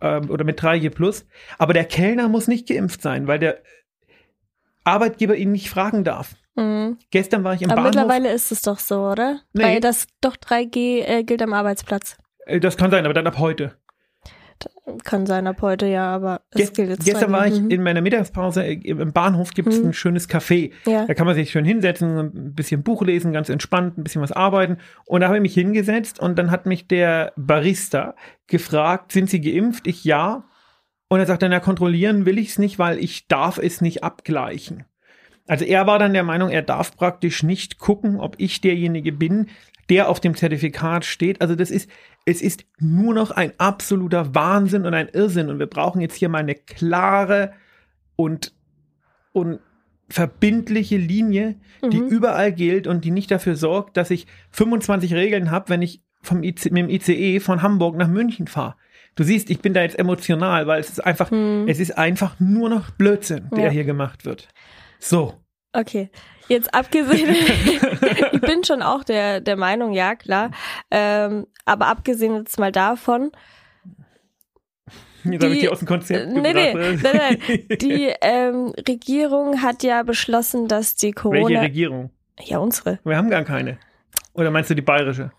ähm, 0.00 0.30
oder 0.30 0.44
mit 0.44 0.60
3G 0.60 0.90
plus. 0.90 1.26
Aber 1.58 1.72
der 1.72 1.84
Kellner 1.84 2.28
muss 2.28 2.48
nicht 2.48 2.68
geimpft 2.68 3.02
sein, 3.02 3.26
weil 3.26 3.38
der 3.38 3.58
Arbeitgeber 4.84 5.36
ihn 5.36 5.52
nicht 5.52 5.70
fragen 5.70 6.04
darf. 6.04 6.34
Mhm. 6.54 6.98
Gestern 7.10 7.44
war 7.44 7.54
ich 7.54 7.62
im 7.62 7.70
Aber 7.70 7.82
Bahnhof. 7.82 7.94
mittlerweile 7.94 8.32
ist 8.32 8.50
es 8.52 8.62
doch 8.62 8.78
so, 8.78 9.06
oder? 9.06 9.40
Nee. 9.52 9.62
Weil 9.64 9.80
das 9.80 10.06
doch 10.20 10.36
3G 10.36 11.02
äh, 11.04 11.22
gilt 11.24 11.42
am 11.42 11.52
Arbeitsplatz. 11.52 12.16
Äh, 12.46 12.60
Das 12.60 12.76
kann 12.76 12.90
sein, 12.90 13.04
aber 13.04 13.14
dann 13.14 13.26
ab 13.26 13.38
heute. 13.38 13.76
Kann 15.04 15.26
sein 15.26 15.46
ab 15.46 15.60
heute, 15.62 15.86
ja, 15.86 16.06
aber 16.14 16.40
es 16.50 16.72
Ge 16.72 16.86
gilt 16.86 16.88
jetzt 16.90 17.04
gestern 17.04 17.30
2G. 17.30 17.32
war 17.32 17.46
ich 17.46 17.58
in 17.70 17.82
meiner 17.82 18.00
Mittagspause 18.00 18.64
äh, 18.64 18.72
im 18.74 19.12
Bahnhof 19.12 19.50
gibt 19.52 19.68
es 19.68 19.80
Mhm. 19.80 19.88
ein 19.88 19.92
schönes 19.92 20.28
Café. 20.28 20.72
Ja. 20.86 21.06
Da 21.06 21.14
kann 21.14 21.26
man 21.26 21.34
sich 21.34 21.50
schön 21.50 21.64
hinsetzen, 21.64 22.18
ein 22.18 22.54
bisschen 22.54 22.82
Buch 22.82 23.02
lesen, 23.02 23.32
ganz 23.32 23.48
entspannt, 23.48 23.98
ein 23.98 24.04
bisschen 24.04 24.22
was 24.22 24.32
arbeiten. 24.32 24.78
Und 25.06 25.20
da 25.20 25.26
habe 25.26 25.36
ich 25.36 25.42
mich 25.42 25.54
hingesetzt 25.54 26.18
und 26.20 26.38
dann 26.38 26.50
hat 26.50 26.66
mich 26.66 26.88
der 26.88 27.32
Barista 27.36 28.14
gefragt, 28.46 29.12
sind 29.12 29.28
Sie 29.30 29.40
geimpft? 29.40 29.86
Ich 29.86 30.04
ja. 30.04 30.44
Und 31.08 31.20
er 31.20 31.26
sagte, 31.26 31.48
na, 31.48 31.60
kontrollieren 31.60 32.26
will 32.26 32.38
ich 32.38 32.50
es 32.50 32.58
nicht, 32.58 32.78
weil 32.78 32.98
ich 32.98 33.28
darf 33.28 33.58
es 33.58 33.80
nicht 33.80 34.04
abgleichen. 34.04 34.84
Also 35.46 35.64
er 35.64 35.86
war 35.86 35.98
dann 35.98 36.12
der 36.12 36.24
Meinung, 36.24 36.50
er 36.50 36.60
darf 36.62 36.94
praktisch 36.96 37.42
nicht 37.42 37.78
gucken, 37.78 38.20
ob 38.20 38.34
ich 38.38 38.60
derjenige 38.60 39.12
bin, 39.12 39.46
der 39.88 40.10
auf 40.10 40.20
dem 40.20 40.34
Zertifikat 40.36 41.06
steht. 41.06 41.40
Also 41.40 41.54
das 41.54 41.70
ist, 41.70 41.88
es 42.28 42.42
ist 42.42 42.64
nur 42.78 43.14
noch 43.14 43.30
ein 43.30 43.52
absoluter 43.58 44.34
Wahnsinn 44.34 44.84
und 44.84 44.92
ein 44.94 45.08
Irrsinn. 45.08 45.48
Und 45.48 45.58
wir 45.58 45.66
brauchen 45.66 46.00
jetzt 46.02 46.14
hier 46.16 46.28
mal 46.28 46.38
eine 46.38 46.54
klare 46.54 47.52
und, 48.16 48.52
und 49.32 49.60
verbindliche 50.10 50.96
Linie, 50.96 51.56
die 51.82 52.00
Mhm. 52.00 52.08
überall 52.08 52.52
gilt 52.52 52.86
und 52.86 53.04
die 53.04 53.10
nicht 53.10 53.30
dafür 53.30 53.56
sorgt, 53.56 53.96
dass 53.96 54.10
ich 54.10 54.26
25 54.50 55.14
Regeln 55.14 55.50
habe, 55.50 55.68
wenn 55.70 55.82
ich 55.82 56.02
vom 56.22 56.42
IC, 56.42 56.66
mit 56.72 56.82
dem 56.84 56.90
ICE 56.90 57.40
von 57.40 57.62
Hamburg 57.62 57.96
nach 57.96 58.08
München 58.08 58.46
fahre. 58.46 58.74
Du 59.14 59.24
siehst, 59.24 59.48
ich 59.50 59.60
bin 59.60 59.72
da 59.74 59.82
jetzt 59.82 59.98
emotional, 59.98 60.66
weil 60.66 60.80
es 60.80 60.90
ist 60.90 61.00
einfach, 61.04 61.30
Mhm. 61.30 61.64
es 61.66 61.80
ist 61.80 61.96
einfach 61.96 62.38
nur 62.40 62.68
noch 62.68 62.90
Blödsinn, 62.90 63.48
der 63.54 63.66
Ja. 63.66 63.70
hier 63.70 63.84
gemacht 63.84 64.24
wird. 64.24 64.48
So. 64.98 65.34
Okay, 65.72 66.10
jetzt 66.48 66.72
abgesehen, 66.74 67.28
ich 68.32 68.40
bin 68.40 68.64
schon 68.64 68.82
auch 68.82 69.04
der, 69.04 69.40
der 69.40 69.56
Meinung, 69.56 69.92
ja 69.92 70.14
klar, 70.16 70.50
ähm, 70.90 71.46
aber 71.64 71.86
abgesehen 71.88 72.34
jetzt 72.36 72.58
mal 72.58 72.72
davon, 72.72 73.30
Jetzt 75.24 75.42
habe 75.42 75.52
ich 75.52 75.58
Die- 75.60 75.66
die 75.66 75.68
aus 75.68 75.80
dem 75.80 75.88
Konzept 75.88 76.32
nee, 76.32 76.40
nee, 76.40 76.72
nein, 76.72 77.00
nein, 77.02 77.38
die 77.80 78.12
ähm, 78.22 78.72
Regierung 78.88 79.60
hat 79.60 79.82
ja 79.82 80.02
beschlossen, 80.04 80.68
dass 80.68 80.94
die 80.94 81.08
Welche 81.08 81.14
Corona, 81.20 81.60
Regierung? 81.60 82.10
ja 82.40 82.58
unsere, 82.58 82.98
Wir 83.04 83.16
haben 83.16 83.28
gar 83.28 83.44
keine. 83.44 83.78
Oder 84.34 84.50
meinst 84.50 84.70
du 84.70 84.74
die 84.74 84.80
bayerische? 84.82 85.32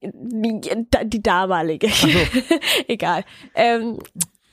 die, 0.00 0.60
die 1.04 1.22
damalige, 1.22 1.88
so. 1.88 2.08
egal. 2.88 3.24
Ähm, 3.54 3.98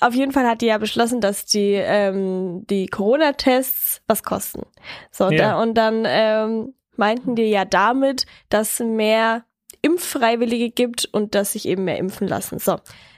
auf 0.07 0.13
jeden 0.13 0.31
Fall 0.31 0.47
hat 0.47 0.61
die 0.61 0.67
ja 0.67 0.77
beschlossen, 0.77 1.21
dass 1.21 1.45
die 1.45 1.73
ähm, 1.73 2.65
die 2.69 2.87
Corona-Tests 2.87 4.01
was 4.07 4.23
kosten. 4.23 4.63
So 5.11 5.29
Ja. 5.29 5.37
da, 5.37 5.61
und 5.61 5.75
dann 5.75 6.03
ähm, 6.05 6.73
meinten 6.95 7.35
die 7.35 7.43
ja 7.49 7.65
damit, 7.65 8.25
dass 8.49 8.79
mehr 8.79 9.45
Impffreiwillige 9.81 10.69
gibt 10.69 11.05
und 11.11 11.35
dass 11.35 11.53
sich 11.53 11.67
eben 11.67 11.85
mehr 11.85 11.97
impfen 11.97 12.27
lassen. 12.27 12.59
So. 12.59 12.77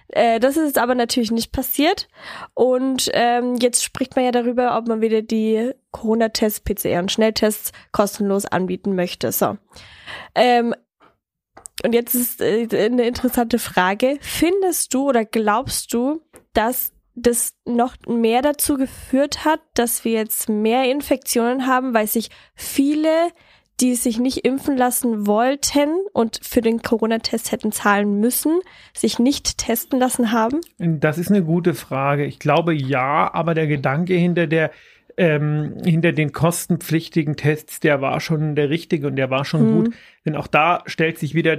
Äh, 0.09 0.39
das 0.39 0.57
ist 0.57 0.65
jetzt 0.65 0.77
aber 0.77 0.95
natürlich 0.95 1.31
nicht 1.31 1.51
passiert. 1.51 2.07
Und 2.53 3.09
ähm, 3.13 3.55
jetzt 3.55 3.83
spricht 3.83 4.15
man 4.15 4.25
ja 4.25 4.31
darüber, 4.31 4.77
ob 4.77 4.87
man 4.87 5.01
wieder 5.01 5.21
die 5.21 5.71
Corona-Tests, 5.91 6.61
PCR 6.61 6.99
und 6.99 7.11
Schnelltests 7.11 7.71
kostenlos 7.91 8.45
anbieten 8.45 8.95
möchte. 8.95 9.31
So. 9.31 9.57
Ähm, 10.35 10.75
und 11.83 11.93
jetzt 11.93 12.15
ist 12.15 12.41
äh, 12.41 12.67
eine 12.71 13.07
interessante 13.07 13.59
Frage. 13.59 14.17
Findest 14.21 14.93
du 14.93 15.09
oder 15.09 15.25
glaubst 15.25 15.93
du, 15.93 16.21
dass 16.53 16.93
das 17.15 17.53
noch 17.65 17.95
mehr 18.07 18.41
dazu 18.41 18.75
geführt 18.75 19.45
hat, 19.45 19.59
dass 19.73 20.03
wir 20.03 20.13
jetzt 20.13 20.49
mehr 20.49 20.89
Infektionen 20.91 21.65
haben, 21.65 21.93
weil 21.93 22.07
sich 22.07 22.29
viele, 22.55 23.29
die 23.79 23.95
sich 23.95 24.19
nicht 24.19 24.45
impfen 24.45 24.77
lassen 24.77 25.25
wollten 25.25 25.89
und 26.13 26.39
für 26.43 26.61
den 26.61 26.81
Corona-Test 26.81 27.51
hätten 27.51 27.71
zahlen 27.71 28.19
müssen, 28.19 28.59
sich 28.93 29.19
nicht 29.19 29.57
testen 29.57 29.99
lassen 29.99 30.31
haben? 30.31 30.61
Das 30.77 31.17
ist 31.17 31.29
eine 31.29 31.43
gute 31.43 31.73
Frage. 31.73 32.25
Ich 32.25 32.39
glaube 32.39 32.73
ja, 32.73 33.33
aber 33.33 33.53
der 33.53 33.67
Gedanke 33.67 34.13
hinter 34.13 34.47
der 34.47 34.71
ähm, 35.17 35.77
hinter 35.83 36.11
den 36.11 36.31
kostenpflichtigen 36.33 37.35
Tests, 37.35 37.79
der 37.79 38.01
war 38.01 38.19
schon 38.19 38.55
der 38.55 38.69
richtige 38.69 39.07
und 39.07 39.15
der 39.15 39.29
war 39.29 39.45
schon 39.45 39.67
Mhm. 39.67 39.71
gut. 39.83 39.93
Denn 40.25 40.35
auch 40.35 40.47
da 40.47 40.83
stellt 40.85 41.17
sich 41.17 41.33
wieder 41.35 41.57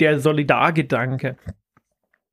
der 0.00 0.18
Solidargedanke. 0.20 1.36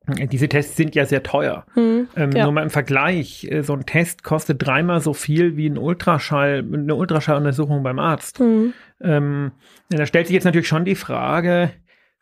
Diese 0.07 0.49
Tests 0.49 0.75
sind 0.75 0.95
ja 0.95 1.05
sehr 1.05 1.21
teuer. 1.23 1.65
Hm, 1.75 2.07
Ähm, 2.15 2.31
Ja. 2.31 2.43
Nur 2.45 2.53
mal 2.53 2.63
im 2.63 2.69
Vergleich, 2.71 3.47
äh, 3.51 3.61
so 3.61 3.73
ein 3.73 3.85
Test 3.85 4.23
kostet 4.23 4.65
dreimal 4.65 4.99
so 4.99 5.13
viel 5.13 5.57
wie 5.57 5.67
ein 5.69 5.77
Ultraschall, 5.77 6.65
eine 6.73 6.95
Ultraschalluntersuchung 6.95 7.83
beim 7.83 7.99
Arzt. 7.99 8.39
hm, 8.39 8.73
Ähm, 8.99 9.51
da 9.89 10.05
stellt 10.05 10.27
sich 10.27 10.33
jetzt 10.33 10.43
natürlich 10.45 10.67
schon 10.67 10.85
die 10.85 10.95
Frage, 10.95 11.71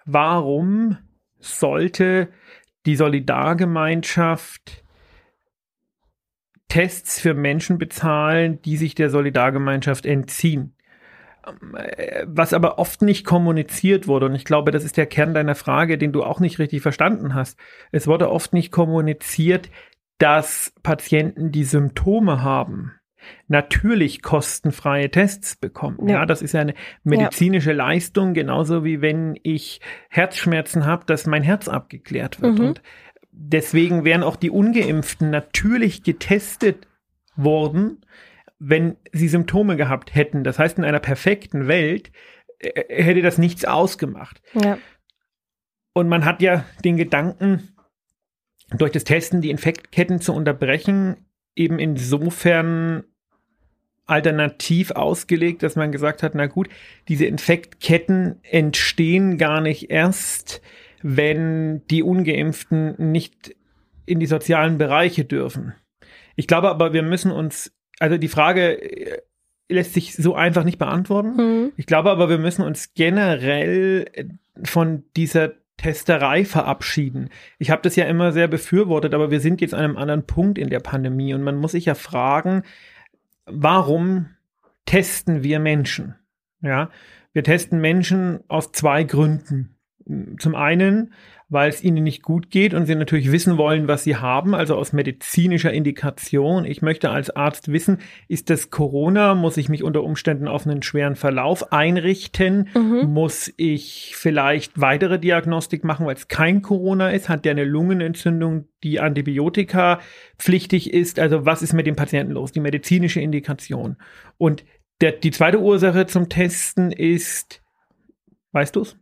warum 0.06 0.98
sollte 1.40 2.28
die 2.86 2.96
Solidargemeinschaft 2.96 4.84
Tests 6.70 7.20
für 7.20 7.34
Menschen 7.34 7.78
bezahlen, 7.78 8.62
die 8.62 8.78
sich 8.78 8.96
der 8.96 9.10
Solidargemeinschaft 9.10 10.06
entziehen? 10.06 10.76
Ähm, 11.46 11.76
äh, 11.76 12.26
Was 12.28 12.54
aber 12.54 12.80
oft 12.80 13.02
nicht 13.02 13.26
kommuniziert 13.26 14.08
wurde, 14.08 14.28
und 14.28 14.36
ich 14.36 14.46
glaube, 14.46 14.72
das 14.72 14.84
ist 14.84 14.96
der 14.98 15.06
Kern 15.08 15.34
deiner 15.34 15.56
Frage, 15.56 15.98
den 15.98 16.12
du 16.14 16.24
auch 16.24 16.40
nicht 16.40 16.60
richtig 16.60 16.82
verstanden 16.82 17.34
hast. 17.34 17.60
Es 17.92 18.08
wurde 18.08 18.30
oft 18.32 18.54
nicht 18.54 18.72
kommuniziert, 18.72 19.70
dass 20.20 20.74
Patienten, 20.84 21.52
die 21.52 21.64
Symptome 21.64 22.42
haben, 22.44 22.94
natürlich 23.48 24.22
kostenfreie 24.22 25.10
Tests 25.10 25.56
bekommen. 25.56 26.08
Ja, 26.08 26.20
Ja. 26.20 26.26
das 26.26 26.42
ist 26.42 26.54
ja 26.54 26.62
eine 26.62 26.74
medizinische 27.04 27.74
Leistung, 27.74 28.34
genauso 28.34 28.84
wie 28.84 29.02
wenn 29.02 29.38
ich 29.44 29.82
Herzschmerzen 30.10 30.86
habe, 30.86 31.06
dass 31.06 31.26
mein 31.26 31.44
Herz 31.44 31.68
abgeklärt 31.68 32.42
wird. 32.42 32.60
Mhm. 32.60 32.66
Und 32.66 32.82
deswegen 33.32 34.04
wären 34.06 34.24
auch 34.24 34.36
die 34.36 34.50
Ungeimpften 34.50 35.30
natürlich 35.30 36.04
getestet 36.04 36.88
worden, 37.36 38.06
wenn 38.60 38.98
sie 39.14 39.28
Symptome 39.28 39.78
gehabt 39.78 40.14
hätten. 40.16 40.44
Das 40.44 40.60
heißt, 40.60 40.78
in 40.78 40.84
einer 40.84 41.00
perfekten 41.00 41.68
Welt 41.68 42.12
äh, 42.60 43.04
hätte 43.04 43.22
das 43.22 43.38
nichts 43.38 43.66
ausgemacht. 43.66 44.42
ja. 44.54 44.78
Und 45.94 46.08
man 46.08 46.24
hat 46.24 46.42
ja 46.42 46.66
den 46.86 46.98
Gedanken, 46.98 47.70
durch 48.78 48.92
das 48.92 49.04
Testen 49.04 49.42
die 49.42 49.50
Infektketten 49.50 50.22
zu 50.22 50.34
unterbrechen, 50.34 51.26
eben 51.56 51.80
insofern 51.80 53.04
alternativ 54.06 54.92
ausgelegt, 54.92 55.62
dass 55.64 55.76
man 55.76 55.92
gesagt 55.92 56.24
hat, 56.24 56.36
na 56.36 56.48
gut, 56.48 56.70
diese 57.08 57.26
Infektketten 57.26 58.40
entstehen 58.44 59.38
gar 59.38 59.62
nicht 59.62 59.92
erst, 59.92 60.62
wenn 61.02 61.86
die 61.88 62.04
ungeimpften 62.04 62.96
nicht 62.98 63.56
in 64.06 64.20
die 64.20 64.26
sozialen 64.26 64.78
Bereiche 64.78 65.26
dürfen. 65.26 65.74
Ich 66.36 66.48
glaube 66.48 66.70
aber, 66.70 66.94
wir 66.94 67.04
müssen 67.04 67.32
uns, 67.32 67.72
also 68.00 68.18
die 68.18 68.28
Frage 68.28 68.82
äh, 68.82 69.22
lässt 69.70 69.94
sich 69.94 70.16
so 70.16 70.36
einfach 70.36 70.64
nicht 70.64 70.80
beantworten. 70.80 71.38
Hm, 71.38 71.72
Ich 71.78 71.86
glaube 71.86 72.10
aber, 72.10 72.30
wir 72.30 72.40
müssen 72.40 72.64
uns 72.64 72.94
generell 72.94 74.06
äh, 74.14 74.26
von 74.64 75.04
dieser 75.16 75.52
Testerei 75.78 76.44
verabschieden. 76.44 77.30
Ich 77.58 77.72
habe 77.72 77.82
das 77.84 77.96
ja 77.96 78.06
immer 78.06 78.34
sehr 78.34 78.48
befürwortet, 78.48 79.14
aber 79.14 79.32
wir 79.32 79.40
sind 79.40 79.62
jetzt 79.62 79.74
an 79.74 79.84
einem 79.84 79.98
anderen 79.98 80.26
Punkt 80.26 80.58
in 80.58 80.70
der 80.70 80.82
Pandemie 80.82 81.34
und 81.34 81.42
man 81.42 81.56
muss 81.56 81.72
sich 81.72 81.86
ja 81.86 81.96
fragen, 81.96 82.64
warum 83.46 84.30
testen 84.86 85.44
wir 85.44 85.60
Menschen? 85.60 86.16
Ja, 86.62 86.90
wir 87.32 87.44
testen 87.44 87.80
Menschen 87.80 88.40
aus 88.50 88.72
zwei 88.72 89.04
Gründen. 89.04 89.76
Zum 90.40 90.56
einen, 90.56 91.14
weil 91.50 91.70
es 91.70 91.84
ihnen 91.84 92.04
nicht 92.04 92.22
gut 92.22 92.52
geht 92.52 92.74
und 92.74 92.86
sie 92.86 92.96
natürlich 92.96 93.32
wissen 93.32 93.58
wollen, 93.58 93.88
was 93.88 94.04
sie 94.04 94.16
haben, 94.16 94.54
also 94.54 94.76
aus 94.76 94.94
medizinischer 94.94 95.74
Indikation. 95.74 96.64
Ich 96.64 96.82
möchte 96.82 97.10
als 97.10 97.36
Arzt 97.36 97.72
wissen, 97.72 97.98
ist 98.28 98.50
das 98.52 98.70
Corona? 98.70 99.34
Muss 99.34 99.58
ich 99.58 99.68
mich 99.68 99.84
unter 99.84 100.04
Umständen 100.04 100.48
auf 100.48 100.66
einen 100.66 100.84
schweren 100.84 101.16
Verlauf 101.16 101.72
einrichten? 101.74 102.70
Mhm. 102.76 103.12
Muss 103.12 103.52
ich 103.58 104.14
vielleicht 104.16 104.80
weitere 104.80 105.20
Diagnostik 105.20 105.84
machen, 105.84 106.06
weil 106.06 106.16
es 106.16 106.28
kein 106.28 106.62
Corona 106.62 107.10
ist? 107.10 107.30
Hat 107.30 107.46
der 107.46 107.52
eine 107.52 107.66
Lungenentzündung, 107.66 108.66
die 108.84 109.00
Antibiotika 109.00 110.00
pflichtig 110.38 110.94
ist? 110.94 111.20
Also 111.20 111.46
was 111.46 111.64
ist 111.64 111.74
mit 111.74 111.88
dem 111.88 111.96
Patienten 111.96 112.34
los? 112.34 112.52
Die 112.52 112.60
medizinische 112.60 113.22
Indikation. 113.22 113.98
Und 114.38 114.64
der, 115.02 115.14
die 115.14 115.32
zweite 115.32 115.60
Ursache 115.60 116.06
zum 116.06 116.30
Testen 116.30 116.92
ist, 116.92 117.64
weißt 118.52 118.76
du 118.76 118.82
es? 118.82 118.98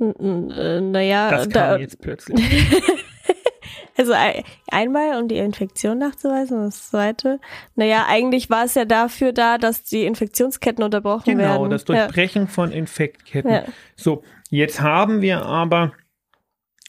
N- 0.00 0.14
n- 0.18 0.50
äh, 0.50 0.80
Naja, 0.80 1.30
Das 1.30 1.48
da, 1.48 1.72
kam 1.72 1.80
jetzt 1.80 2.00
plötzlich. 2.00 2.40
also 3.96 4.12
ein- 4.12 4.42
einmal, 4.70 5.20
um 5.20 5.28
die 5.28 5.36
Infektion 5.36 5.98
nachzuweisen 5.98 6.58
und 6.58 6.64
das 6.66 6.88
zweite, 6.90 7.38
naja, 7.74 8.06
eigentlich 8.08 8.50
war 8.50 8.64
es 8.64 8.74
ja 8.74 8.84
dafür 8.84 9.32
da, 9.32 9.58
dass 9.58 9.82
die 9.84 10.04
Infektionsketten 10.04 10.82
unterbrochen 10.82 11.38
werden. 11.38 11.56
Genau, 11.58 11.68
das 11.68 11.84
ja. 11.88 12.06
Durchbrechen 12.06 12.48
von 12.48 12.72
Infektketten. 12.72 13.50
Ja. 13.50 13.64
So, 13.96 14.22
jetzt 14.50 14.80
haben 14.80 15.20
wir 15.20 15.42
aber 15.44 15.92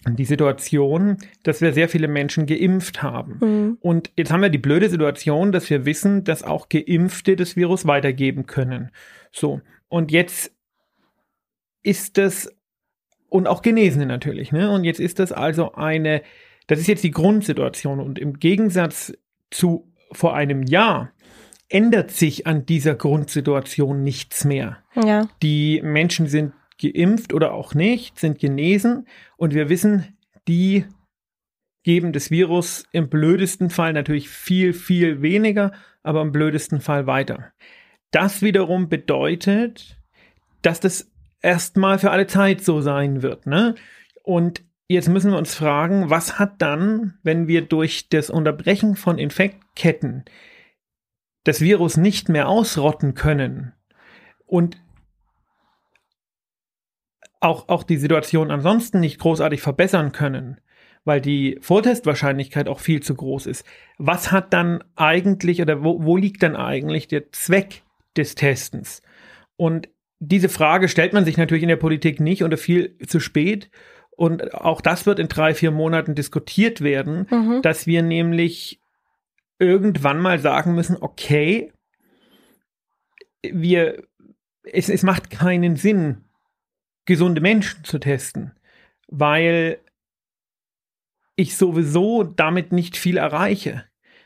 die 0.08 0.26
Situation, 0.26 1.18
dass 1.44 1.62
wir 1.62 1.74
sehr 1.74 1.88
viele 1.88 2.08
Menschen 2.08 2.48
geimpft 2.48 3.04
haben. 3.04 3.38
Mhm. 3.40 3.78
Und 3.82 4.12
jetzt 4.18 4.32
haben 4.32 4.42
wir 4.42 4.50
die 4.50 4.58
blöde 4.58 4.90
Situation, 4.90 5.52
dass 5.52 5.70
wir 5.70 5.86
wissen, 5.86 6.24
dass 6.24 6.42
auch 6.42 6.70
Geimpfte 6.70 7.36
das 7.36 7.56
Virus 7.56 7.86
weitergeben 7.86 8.48
können. 8.48 8.90
So. 9.32 9.62
Und 9.90 10.12
jetzt 10.12 10.52
ist 11.84 12.18
das, 12.18 12.52
und 13.32 13.48
auch 13.48 13.62
Genesene 13.62 14.06
natürlich, 14.06 14.52
ne? 14.52 14.70
Und 14.70 14.84
jetzt 14.84 15.00
ist 15.00 15.18
das 15.18 15.32
also 15.32 15.72
eine, 15.72 16.22
das 16.68 16.80
ist 16.80 16.88
jetzt 16.88 17.04
die 17.06 17.12
Grundsituation. 17.12 18.02
Und 18.02 18.20
im 18.20 18.40
Gegensatz 18.40 19.14
zu 19.50 19.90
vor 20.12 20.36
einem 20.36 20.64
Jahr 20.64 21.14
ändert 21.70 22.12
sich 22.12 22.46
an 22.46 22.66
dieser 22.66 22.94
Grundsituation 22.94 24.04
nichts 24.04 24.44
mehr. 24.44 24.80
Ja. 25.02 25.30
Die 25.42 25.82
Menschen 25.82 26.28
sind 26.28 26.52
geimpft 26.82 27.34
oder 27.34 27.54
auch 27.54 27.74
nicht, 27.74 28.20
sind 28.20 28.38
genesen 28.38 29.08
und 29.38 29.54
wir 29.54 29.70
wissen, 29.70 30.18
die 30.50 30.84
geben 31.84 32.12
das 32.12 32.32
Virus 32.32 32.84
im 32.92 33.10
blödesten 33.10 33.70
Fall 33.70 33.94
natürlich 33.94 34.28
viel, 34.28 34.74
viel 34.74 35.22
weniger, 35.22 35.72
aber 36.04 36.22
im 36.22 36.34
blödesten 36.34 36.82
Fall 36.82 37.08
weiter. 37.08 37.54
Das 38.12 38.42
wiederum 38.42 38.90
bedeutet, 38.90 39.98
dass 40.62 40.82
das 40.82 41.11
erstmal 41.42 42.00
für 42.00 42.12
alle 42.12 42.28
Zeit 42.28 42.64
so 42.64 42.82
sein 42.82 43.22
wird. 43.22 43.46
Ne? 43.48 43.76
Und 44.24 44.64
jetzt 44.88 45.10
müssen 45.10 45.32
wir 45.32 45.38
uns 45.38 45.56
fragen, 45.56 46.10
was 46.10 46.40
hat 46.40 46.62
dann, 46.62 47.18
wenn 47.24 47.48
wir 47.48 47.62
durch 47.62 48.10
das 48.10 48.30
Unterbrechen 48.30 48.96
von 48.96 49.18
Infektketten 49.18 50.26
das 51.44 51.62
Virus 51.62 51.98
nicht 51.98 52.30
mehr 52.30 52.48
ausrotten 52.48 53.14
können 53.14 53.74
und 54.46 54.78
auch, 57.40 57.70
auch 57.70 57.84
die 57.84 57.98
Situation 57.98 58.52
ansonsten 58.52 59.00
nicht 59.00 59.20
großartig 59.20 59.62
verbessern 59.62 60.12
können, 60.12 60.62
weil 61.04 61.20
die 61.20 61.58
Vortestwahrscheinlichkeit 61.62 62.68
auch 62.68 62.80
viel 62.80 63.02
zu 63.02 63.16
groß 63.16 63.48
ist. 63.48 63.66
Was 63.98 64.32
hat 64.32 64.54
dann 64.54 64.84
eigentlich 64.96 65.62
oder 65.62 65.84
wo, 65.84 66.04
wo 66.04 66.16
liegt 66.16 66.44
dann 66.44 66.56
eigentlich 66.56 67.08
der 67.08 67.32
Zweck 67.32 67.82
des 68.16 68.36
Testens? 68.36 69.02
Und 69.56 69.90
diese 70.24 70.50
Frage 70.50 70.88
stellt 70.88 71.14
man 71.14 71.26
sich 71.26 71.36
natürlich 71.36 71.64
in 71.64 71.70
der 71.70 71.78
Politik 71.78 72.20
nicht 72.20 72.44
oder 72.44 72.56
viel 72.56 72.96
zu 73.08 73.20
spät. 73.20 73.72
Und 74.12 74.54
auch 74.54 74.80
das 74.80 75.08
wird 75.08 75.18
in 75.18 75.28
drei, 75.28 75.56
vier 75.56 75.72
Monaten 75.72 76.14
diskutiert 76.14 76.82
werden, 76.82 77.26
mhm. 77.32 77.64
dass 77.64 77.88
wir 77.88 78.04
nämlich 78.04 78.80
irgendwann 79.58 80.20
mal 80.20 80.38
sagen 80.38 80.76
müssen, 80.76 80.96
okay, 81.02 81.74
wir, 83.42 84.04
es, 84.64 84.90
es 84.90 85.02
macht 85.02 85.32
keinen 85.32 85.76
Sinn, 85.76 86.26
gesunde 87.06 87.42
Menschen 87.42 87.84
zu 87.84 87.98
testen, 87.98 88.52
weil 89.08 89.80
ich 91.36 91.58
sowieso 91.58 92.24
damit 92.24 92.72
nicht 92.72 92.96
viel 92.96 93.18
erreiche. 93.18 93.86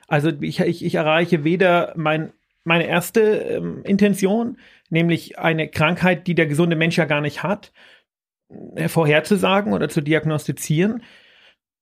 Also 0.09 0.29
ich, 0.41 0.59
ich, 0.59 0.83
ich 0.83 0.95
erreiche 0.95 1.45
weder 1.45 1.93
mein, 1.95 2.33
meine 2.65 2.87
erste 2.87 3.21
ähm, 3.21 3.83
Intention, 3.83 4.57
nämlich 4.89 5.39
eine 5.39 5.69
Krankheit, 5.69 6.27
die 6.27 6.35
der 6.35 6.47
gesunde 6.47 6.75
Mensch 6.75 6.97
ja 6.97 7.05
gar 7.05 7.21
nicht 7.21 7.43
hat, 7.43 7.71
äh, 8.75 8.89
vorherzusagen 8.89 9.71
oder 9.71 9.87
zu 9.87 10.01
diagnostizieren. 10.01 11.03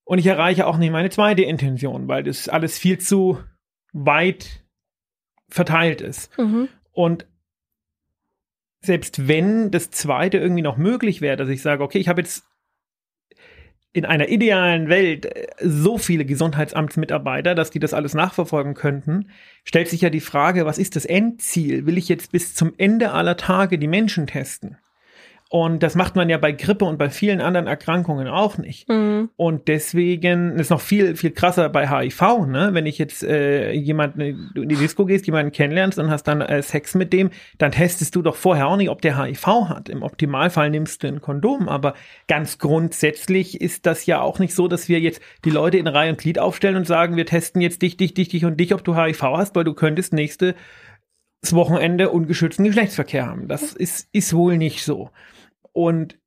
Und 0.04 0.20
ich 0.20 0.28
erreiche 0.28 0.68
auch 0.68 0.78
nicht 0.78 0.92
meine 0.92 1.10
zweite 1.10 1.44
Intention, 1.44 2.08
weil 2.08 2.24
das 2.24 2.50
alles 2.50 2.78
viel 2.78 3.00
zu 3.00 3.40
weit 3.94 4.64
verteilt 5.50 6.02
ist. 6.02 6.38
Mhm. 6.38 6.68
Und 6.92 7.26
selbst 8.82 9.28
wenn 9.28 9.72
das 9.72 9.92
zweite 9.92 10.38
irgendwie 10.38 10.62
noch 10.62 10.78
möglich 10.78 11.22
wäre, 11.22 11.38
dass 11.38 11.48
ich 11.48 11.62
sage, 11.62 11.84
okay, 11.84 12.00
ich 12.00 12.10
habe 12.10 12.22
jetzt 12.22 12.46
in 13.94 14.06
einer 14.06 14.28
idealen 14.28 14.90
Welt 14.90 15.26
äh, 15.26 15.48
so 15.62 15.98
viele 15.98 16.26
Gesundheitsamtsmitarbeiter, 16.26 17.56
dass 17.56 17.70
die 17.70 17.80
das 17.80 17.94
alles 17.94 18.14
nachverfolgen 18.16 18.74
könnten, 18.74 19.30
stellt 19.64 19.88
sich 19.88 20.02
ja 20.02 20.10
die 20.10 20.20
Frage, 20.20 20.66
was 20.66 20.80
ist 20.80 20.96
das 20.96 21.06
Endziel? 21.06 21.86
Will 21.86 21.98
ich 21.98 22.10
jetzt 22.10 22.32
bis 22.32 22.56
zum 22.56 22.74
Ende 22.78 23.12
aller 23.12 23.38
Tage 23.38 23.78
die 23.78 23.88
Menschen 23.88 24.28
testen? 24.28 24.78
Und 25.54 25.84
das 25.84 25.94
macht 25.94 26.16
man 26.16 26.32
ja 26.32 26.40
bei 26.40 26.52
Grippe 26.52 26.84
und 26.84 26.98
bei 26.98 27.12
vielen 27.12 27.40
anderen 27.40 27.68
Erkrankungen 27.68 28.28
auch 28.28 28.58
nicht. 28.58 28.90
Mhm. 28.90 29.30
Und 29.36 29.68
deswegen 29.68 30.58
ist 30.58 30.72
noch 30.72 30.82
viel, 30.82 31.16
viel 31.16 31.30
krasser 31.30 31.70
bei 31.70 31.88
HIV, 31.88 32.48
ne? 32.48 32.70
Wenn 32.74 32.88
ich 32.88 32.98
jetzt 32.98 33.22
äh, 33.22 33.72
jemanden 33.72 34.20
in 34.56 34.68
die 34.68 34.76
Disco 34.76 35.06
gehst, 35.06 35.28
jemanden 35.28 35.52
kennenlernst 35.52 36.00
und 36.00 36.10
hast 36.10 36.24
dann 36.24 36.42
äh, 36.42 36.64
Sex 36.64 36.96
mit 36.96 37.14
dem, 37.14 37.30
dann 37.60 37.72
testest 37.72 38.16
du 38.16 38.24
doch 38.24 38.36
vorher 38.36 38.68
auch 38.68 38.78
nicht, 38.78 38.90
ob 38.90 39.04
der 39.04 39.24
HIV 39.24 39.46
hat. 39.70 39.90
Im 39.90 40.02
Optimalfall 40.02 40.72
nimmst 40.72 41.04
du 41.04 41.08
ein 41.08 41.22
Kondom. 41.22 41.70
Aber 41.70 41.94
ganz 42.28 42.58
grundsätzlich 42.58 43.62
ist 43.62 43.86
das 43.86 44.08
ja 44.08 44.22
auch 44.22 44.40
nicht 44.40 44.56
so, 44.56 44.68
dass 44.68 44.90
wir 44.90 45.00
jetzt 45.02 45.22
die 45.46 45.52
Leute 45.52 45.78
in 45.78 45.86
Reihe 45.86 46.10
und 46.10 46.18
Glied 46.18 46.40
aufstellen 46.40 46.78
und 46.78 46.88
sagen, 46.88 47.16
wir 47.16 47.28
testen 47.28 47.62
jetzt 47.62 47.84
dich, 47.84 47.96
dich, 47.96 48.16
dich, 48.16 48.30
dich 48.30 48.44
und 48.44 48.60
dich, 48.60 48.74
ob 48.74 48.84
du 48.84 48.96
HIV 48.96 49.22
hast, 49.22 49.56
weil 49.56 49.66
du 49.66 49.76
könntest 49.76 50.14
nächste 50.14 50.56
Wochenende 51.52 52.10
ungeschützten 52.10 52.66
Geschlechtsverkehr 52.66 53.28
haben. 53.28 53.48
Das 53.48 53.74
ist, 53.74 54.08
ist 54.14 54.34
wohl 54.34 54.58
nicht 54.58 54.84
so. 54.84 55.12
Und 55.74 56.18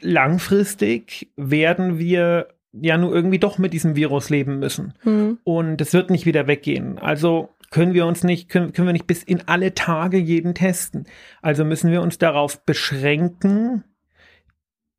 langfristig 0.00 1.32
werden 1.36 1.98
wir 1.98 2.48
ja 2.72 2.96
nur 2.96 3.14
irgendwie 3.14 3.38
doch 3.38 3.58
mit 3.58 3.72
diesem 3.72 3.96
Virus 3.96 4.30
leben 4.30 4.58
müssen. 4.58 4.94
Mhm. 5.04 5.38
Und 5.44 5.80
es 5.80 5.92
wird 5.92 6.10
nicht 6.10 6.26
wieder 6.26 6.46
weggehen. 6.46 6.98
Also 6.98 7.50
können 7.70 7.94
wir 7.94 8.06
uns 8.06 8.24
nicht, 8.24 8.48
können, 8.48 8.72
können 8.72 8.88
wir 8.88 8.92
nicht 8.92 9.06
bis 9.06 9.22
in 9.22 9.48
alle 9.48 9.74
Tage 9.74 10.18
jeden 10.18 10.54
testen. 10.54 11.06
Also 11.40 11.64
müssen 11.64 11.90
wir 11.90 12.02
uns 12.02 12.18
darauf 12.18 12.64
beschränken, 12.64 13.84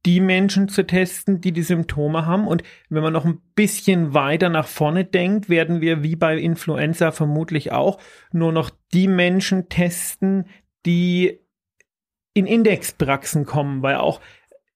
die 0.05 0.19
Menschen 0.19 0.67
zu 0.67 0.85
testen, 0.85 1.39
die 1.39 1.53
die 1.53 1.63
Symptome 1.63 2.25
haben. 2.25 2.47
Und 2.47 2.63
wenn 2.89 3.03
man 3.03 3.13
noch 3.13 3.25
ein 3.25 3.39
bisschen 3.55 4.13
weiter 4.13 4.49
nach 4.49 4.67
vorne 4.67 5.05
denkt, 5.05 5.49
werden 5.49 5.81
wir 5.81 6.03
wie 6.03 6.15
bei 6.15 6.37
Influenza 6.37 7.11
vermutlich 7.11 7.71
auch 7.71 7.99
nur 8.31 8.51
noch 8.51 8.69
die 8.93 9.07
Menschen 9.07 9.69
testen, 9.69 10.45
die 10.85 11.39
in 12.33 12.45
Indexpraxen 12.45 13.45
kommen, 13.45 13.81
weil 13.81 13.95
auch 13.95 14.21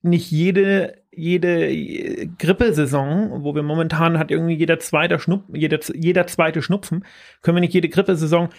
nicht 0.02 0.32
jede 0.32 1.02
jede 1.17 2.28
Grippesaison, 2.38 3.43
wo 3.43 3.56
wir 3.56 3.63
momentan 3.63 4.20
hat 4.20 4.30
irgendwie 4.30 4.54
jeder 4.54 4.78
zweite 4.80 5.17
Schnupfen, 5.17 5.56
jeder, 5.56 5.80
jeder 5.96 6.28
zweite 6.28 6.62
Schnupfen, 6.62 7.06
können 7.41 7.58
wir 7.58 7.62
nicht 7.62 7.74
jede 7.74 7.89
Grippesaison 7.89 8.50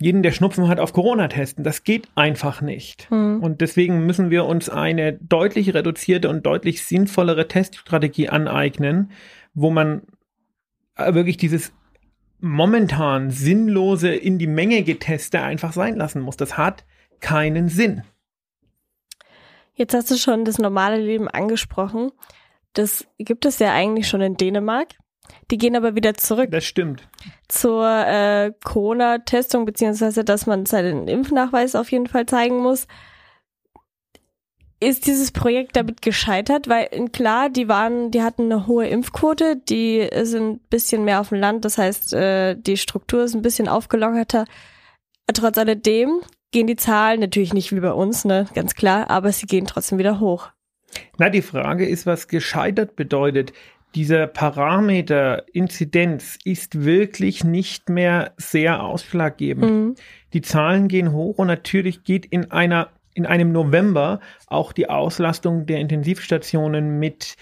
jeden, 0.00 0.22
der 0.22 0.30
Schnupfen 0.30 0.68
hat, 0.68 0.78
auf 0.78 0.92
Corona 0.92 1.26
testen. 1.26 1.64
Das 1.64 1.82
geht 1.82 2.08
einfach 2.14 2.60
nicht. 2.60 3.10
Mhm. 3.10 3.42
Und 3.42 3.60
deswegen 3.60 4.06
müssen 4.06 4.30
wir 4.30 4.44
uns 4.44 4.68
eine 4.68 5.14
deutlich 5.14 5.74
reduzierte 5.74 6.28
und 6.28 6.46
deutlich 6.46 6.84
sinnvollere 6.84 7.48
Teststrategie 7.48 8.28
aneignen, 8.28 9.10
wo 9.54 9.70
man 9.70 10.02
wirklich 10.96 11.36
dieses 11.36 11.72
momentan 12.38 13.30
sinnlose 13.30 14.14
in 14.14 14.38
die 14.38 14.46
Menge 14.46 14.84
geteste 14.84 15.42
einfach 15.42 15.72
sein 15.72 15.96
lassen 15.96 16.22
muss. 16.22 16.36
Das 16.36 16.56
hat 16.56 16.84
keinen 17.18 17.68
Sinn. 17.68 18.02
Jetzt 19.78 19.94
hast 19.94 20.10
du 20.10 20.16
schon 20.16 20.44
das 20.44 20.58
normale 20.58 20.98
Leben 20.98 21.28
angesprochen. 21.28 22.10
Das 22.72 23.06
gibt 23.16 23.46
es 23.46 23.60
ja 23.60 23.72
eigentlich 23.72 24.08
schon 24.08 24.20
in 24.20 24.36
Dänemark. 24.36 24.88
Die 25.52 25.56
gehen 25.56 25.76
aber 25.76 25.94
wieder 25.94 26.14
zurück. 26.14 26.50
Das 26.50 26.64
stimmt. 26.64 27.08
Zur 27.46 27.86
äh, 27.86 28.52
Corona-Testung, 28.64 29.66
beziehungsweise 29.66 30.24
dass 30.24 30.46
man 30.46 30.66
seinen 30.66 31.06
Impfnachweis 31.06 31.76
auf 31.76 31.92
jeden 31.92 32.08
Fall 32.08 32.26
zeigen 32.26 32.58
muss. 32.58 32.88
Ist 34.80 35.06
dieses 35.06 35.30
Projekt 35.30 35.76
damit 35.76 36.02
gescheitert? 36.02 36.68
Weil 36.68 36.88
klar, 37.12 37.48
die 37.48 37.68
waren, 37.68 38.10
die 38.10 38.22
hatten 38.22 38.44
eine 38.44 38.66
hohe 38.66 38.88
Impfquote, 38.88 39.56
die 39.56 40.08
sind 40.22 40.50
ein 40.50 40.60
bisschen 40.70 41.04
mehr 41.04 41.20
auf 41.20 41.28
dem 41.28 41.38
Land, 41.38 41.64
das 41.64 41.78
heißt, 41.78 42.14
äh, 42.14 42.56
die 42.56 42.76
Struktur 42.76 43.24
ist 43.24 43.34
ein 43.34 43.42
bisschen 43.42 43.68
aufgelockerter. 43.68 44.44
Trotz 45.32 45.56
alledem 45.56 46.20
gehen 46.50 46.66
die 46.66 46.76
Zahlen 46.76 47.20
natürlich 47.20 47.54
nicht 47.54 47.74
wie 47.74 47.80
bei 47.80 47.92
uns, 47.92 48.24
ne, 48.24 48.46
ganz 48.54 48.74
klar, 48.74 49.10
aber 49.10 49.32
sie 49.32 49.46
gehen 49.46 49.66
trotzdem 49.66 49.98
wieder 49.98 50.20
hoch. 50.20 50.50
Na, 51.18 51.28
die 51.28 51.42
Frage 51.42 51.86
ist, 51.86 52.06
was 52.06 52.28
gescheitert 52.28 52.96
bedeutet. 52.96 53.52
Dieser 53.94 54.26
Parameter 54.26 55.44
Inzidenz 55.52 56.38
ist 56.44 56.84
wirklich 56.84 57.44
nicht 57.44 57.88
mehr 57.88 58.32
sehr 58.36 58.82
ausschlaggebend. 58.82 59.70
Mhm. 59.70 59.94
Die 60.32 60.42
Zahlen 60.42 60.88
gehen 60.88 61.12
hoch 61.12 61.38
und 61.38 61.46
natürlich 61.46 62.04
geht 62.04 62.26
in 62.26 62.50
einer 62.50 62.90
in 63.14 63.26
einem 63.26 63.50
November 63.50 64.20
auch 64.46 64.72
die 64.72 64.88
Auslastung 64.88 65.66
der 65.66 65.80
Intensivstationen 65.80 67.00
mit 67.00 67.36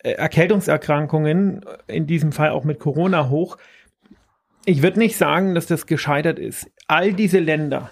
äh, 0.00 0.10
Erkältungserkrankungen, 0.10 1.64
in 1.86 2.06
diesem 2.06 2.30
Fall 2.30 2.50
auch 2.50 2.64
mit 2.64 2.78
Corona 2.78 3.30
hoch. 3.30 3.56
Ich 4.66 4.82
würde 4.82 4.98
nicht 4.98 5.16
sagen, 5.16 5.54
dass 5.54 5.66
das 5.66 5.86
gescheitert 5.86 6.38
ist. 6.38 6.70
All 6.88 7.14
diese 7.14 7.38
Länder, 7.38 7.90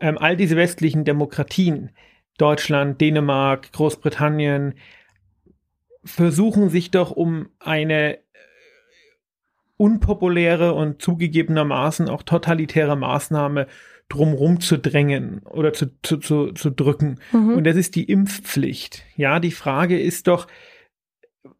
ähm, 0.00 0.18
all 0.18 0.36
diese 0.36 0.56
westlichen 0.56 1.04
Demokratien, 1.04 1.90
Deutschland, 2.38 3.00
Dänemark, 3.00 3.72
Großbritannien, 3.72 4.74
versuchen 6.04 6.70
sich 6.70 6.90
doch 6.90 7.10
um 7.10 7.50
eine 7.58 8.16
äh, 8.16 8.18
unpopuläre 9.76 10.72
und 10.74 11.02
zugegebenermaßen 11.02 12.08
auch 12.08 12.22
totalitäre 12.22 12.96
Maßnahme 12.96 13.66
drumrum 14.08 14.60
zu 14.60 14.78
drängen 14.78 15.40
oder 15.44 15.72
zu, 15.72 15.86
zu, 16.02 16.18
zu, 16.18 16.52
zu 16.52 16.70
drücken. 16.70 17.20
Mhm. 17.32 17.54
Und 17.54 17.64
das 17.64 17.76
ist 17.76 17.94
die 17.94 18.04
Impfpflicht. 18.04 19.04
Ja, 19.16 19.38
die 19.38 19.52
Frage 19.52 20.00
ist 20.00 20.26
doch, 20.26 20.48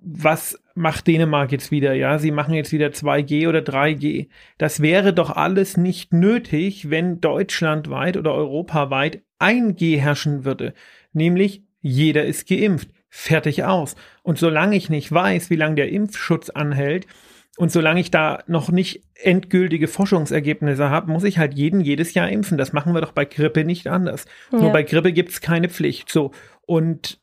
was 0.01 0.59
macht 0.81 1.07
Dänemark 1.07 1.53
jetzt 1.53 1.71
wieder? 1.71 1.93
Ja, 1.93 2.19
sie 2.19 2.31
machen 2.33 2.55
jetzt 2.55 2.73
wieder 2.73 2.89
2G 2.89 3.49
oder 3.49 3.61
3G. 3.61 4.29
Das 4.59 4.81
wäre 4.81 5.13
doch 5.13 5.31
alles 5.31 5.77
nicht 5.77 6.13
nötig, 6.13 6.91
wenn 6.91 7.21
deutschlandweit 7.21 8.17
oder 8.17 8.35
europaweit 8.35 9.23
1G 9.39 9.99
herrschen 10.01 10.45
würde. 10.45 10.75
Nämlich 11.13 11.63
jeder 11.81 12.25
ist 12.25 12.49
geimpft. 12.49 12.89
Fertig 13.09 13.65
aus. 13.65 13.97
Und 14.23 14.39
solange 14.39 14.77
ich 14.77 14.89
nicht 14.89 15.11
weiß, 15.13 15.51
wie 15.51 15.57
lange 15.57 15.75
der 15.75 15.91
Impfschutz 15.91 16.51
anhält, 16.51 17.07
und 17.57 17.71
solange 17.71 18.01
ich 18.01 18.11
da 18.11 18.43
noch 18.47 18.71
nicht 18.71 19.03
endgültige 19.15 19.87
Forschungsergebnisse 19.87 20.89
habe, 20.89 21.11
muss 21.11 21.25
ich 21.25 21.37
halt 21.37 21.55
jeden 21.55 21.81
jedes 21.81 22.15
Jahr 22.15 22.31
impfen. 22.31 22.57
Das 22.57 22.73
machen 22.73 22.95
wir 22.95 23.03
doch 23.03 23.13
bei 23.13 23.27
Grippe 23.27 23.65
nicht 23.65 23.87
anders. 23.87 24.25
Ja. 24.51 24.61
Nur 24.61 24.73
bei 24.73 24.83
Grippe 24.83 25.13
gibt 25.13 25.31
es 25.31 25.43
keine 25.43 25.69
Pflicht. 25.69 26.11
So. 26.11 26.31
Und 26.65 27.20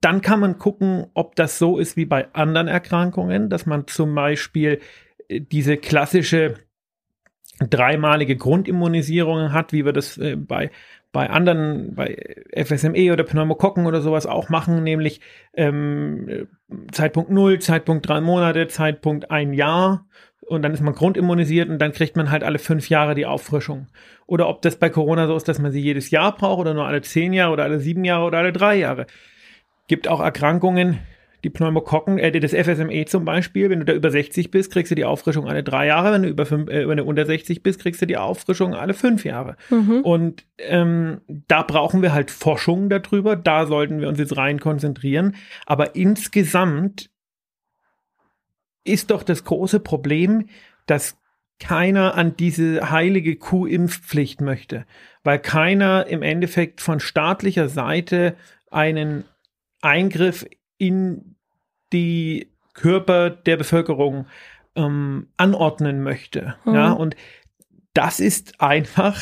dann 0.00 0.20
kann 0.20 0.40
man 0.40 0.58
gucken, 0.58 1.06
ob 1.14 1.34
das 1.34 1.58
so 1.58 1.78
ist 1.78 1.96
wie 1.96 2.04
bei 2.04 2.32
anderen 2.32 2.68
Erkrankungen, 2.68 3.50
dass 3.50 3.66
man 3.66 3.86
zum 3.86 4.14
Beispiel 4.14 4.80
äh, 5.28 5.40
diese 5.40 5.76
klassische 5.76 6.54
dreimalige 7.58 8.36
Grundimmunisierung 8.36 9.52
hat, 9.52 9.72
wie 9.72 9.84
wir 9.84 9.92
das 9.92 10.16
äh, 10.16 10.36
bei 10.36 10.70
bei 11.12 11.28
anderen, 11.28 11.96
bei 11.96 12.36
FSME 12.54 13.12
oder 13.12 13.24
Pneumokokken 13.24 13.86
oder 13.86 14.00
sowas 14.00 14.26
auch 14.26 14.48
machen, 14.48 14.84
nämlich 14.84 15.20
ähm, 15.54 16.46
Zeitpunkt 16.92 17.30
null, 17.30 17.58
Zeitpunkt 17.58 18.08
drei 18.08 18.20
Monate, 18.20 18.68
Zeitpunkt 18.68 19.28
ein 19.28 19.52
Jahr 19.52 20.06
und 20.46 20.62
dann 20.62 20.72
ist 20.72 20.82
man 20.82 20.94
grundimmunisiert 20.94 21.68
und 21.68 21.80
dann 21.80 21.90
kriegt 21.92 22.16
man 22.16 22.30
halt 22.30 22.44
alle 22.44 22.60
fünf 22.60 22.88
Jahre 22.88 23.16
die 23.16 23.26
Auffrischung. 23.26 23.88
Oder 24.26 24.48
ob 24.48 24.62
das 24.62 24.76
bei 24.76 24.88
Corona 24.88 25.26
so 25.26 25.36
ist, 25.36 25.48
dass 25.48 25.58
man 25.58 25.72
sie 25.72 25.80
jedes 25.80 26.10
Jahr 26.10 26.36
braucht 26.36 26.60
oder 26.60 26.74
nur 26.74 26.86
alle 26.86 27.02
zehn 27.02 27.32
Jahre 27.32 27.52
oder 27.52 27.64
alle 27.64 27.80
sieben 27.80 28.04
Jahre 28.04 28.26
oder 28.26 28.38
alle 28.38 28.52
drei 28.52 28.76
Jahre. 28.76 29.06
Gibt 29.90 30.06
auch 30.06 30.20
Erkrankungen, 30.20 31.00
die 31.42 31.50
Pneumokokken, 31.50 32.16
äh, 32.18 32.30
das 32.30 32.52
FSME 32.52 33.06
zum 33.06 33.24
Beispiel, 33.24 33.70
wenn 33.70 33.80
du 33.80 33.84
da 33.84 33.92
über 33.92 34.12
60 34.12 34.52
bist, 34.52 34.70
kriegst 34.70 34.92
du 34.92 34.94
die 34.94 35.04
Auffrischung 35.04 35.48
alle 35.48 35.64
drei 35.64 35.88
Jahre. 35.88 36.12
Wenn 36.12 36.22
du 36.22 36.28
über 36.28 36.46
fünf, 36.46 36.70
äh, 36.70 36.86
wenn 36.86 36.98
du 36.98 37.02
unter 37.02 37.26
60 37.26 37.64
bist, 37.64 37.80
kriegst 37.80 38.00
du 38.00 38.06
die 38.06 38.16
Auffrischung 38.16 38.72
alle 38.72 38.94
fünf 38.94 39.24
Jahre. 39.24 39.56
Mhm. 39.68 40.02
Und 40.02 40.46
ähm, 40.58 41.22
da 41.26 41.64
brauchen 41.64 42.02
wir 42.02 42.12
halt 42.12 42.30
Forschung 42.30 42.88
darüber. 42.88 43.34
Da 43.34 43.66
sollten 43.66 44.00
wir 44.00 44.06
uns 44.06 44.20
jetzt 44.20 44.36
rein 44.36 44.60
konzentrieren. 44.60 45.34
Aber 45.66 45.96
insgesamt 45.96 47.10
ist 48.84 49.10
doch 49.10 49.24
das 49.24 49.42
große 49.42 49.80
Problem, 49.80 50.46
dass 50.86 51.18
keiner 51.58 52.14
an 52.14 52.36
diese 52.36 52.92
heilige 52.92 53.34
Kuh-Impfpflicht 53.34 54.40
möchte, 54.40 54.86
weil 55.24 55.40
keiner 55.40 56.06
im 56.06 56.22
Endeffekt 56.22 56.80
von 56.80 57.00
staatlicher 57.00 57.68
Seite 57.68 58.36
einen 58.70 59.24
Eingriff 59.82 60.46
in 60.78 61.36
die 61.92 62.50
Körper 62.74 63.30
der 63.30 63.56
Bevölkerung 63.56 64.26
ähm, 64.74 65.28
anordnen 65.36 66.02
möchte. 66.02 66.56
Mhm. 66.64 66.74
Ja, 66.74 66.92
und 66.92 67.16
das 67.94 68.20
ist 68.20 68.60
einfach, 68.60 69.20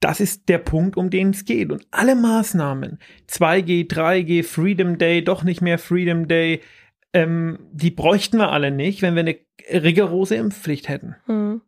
das 0.00 0.20
ist 0.20 0.48
der 0.48 0.58
Punkt, 0.58 0.96
um 0.96 1.10
den 1.10 1.30
es 1.30 1.44
geht. 1.44 1.70
Und 1.70 1.86
alle 1.90 2.16
Maßnahmen, 2.16 2.98
2G, 3.28 3.88
3G, 3.88 4.42
Freedom 4.42 4.98
Day, 4.98 5.22
doch 5.22 5.44
nicht 5.44 5.60
mehr 5.60 5.78
Freedom 5.78 6.28
Day, 6.28 6.60
ähm, 7.12 7.58
die 7.72 7.90
bräuchten 7.90 8.38
wir 8.38 8.52
alle 8.52 8.70
nicht, 8.70 9.02
wenn 9.02 9.14
wir 9.14 9.20
eine 9.20 9.36
rigorose 9.70 10.36
Impfpflicht 10.36 10.88
hätten. 10.88 11.16
Mhm. 11.26 11.60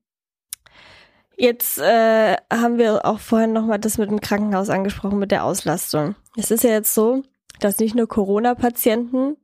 Jetzt 1.36 1.78
äh, 1.78 2.36
haben 2.52 2.78
wir 2.78 3.04
auch 3.04 3.18
vorhin 3.18 3.52
nochmal 3.52 3.78
das 3.78 3.98
mit 3.98 4.10
dem 4.10 4.20
Krankenhaus 4.20 4.70
angesprochen, 4.70 5.18
mit 5.18 5.30
der 5.30 5.44
Auslastung. 5.44 6.14
Es 6.36 6.50
ist 6.50 6.62
ja 6.62 6.70
jetzt 6.70 6.94
so, 6.94 7.24
dass 7.64 7.78
nicht 7.78 7.94
nur 7.94 8.08
Corona-Patienten 8.08 9.36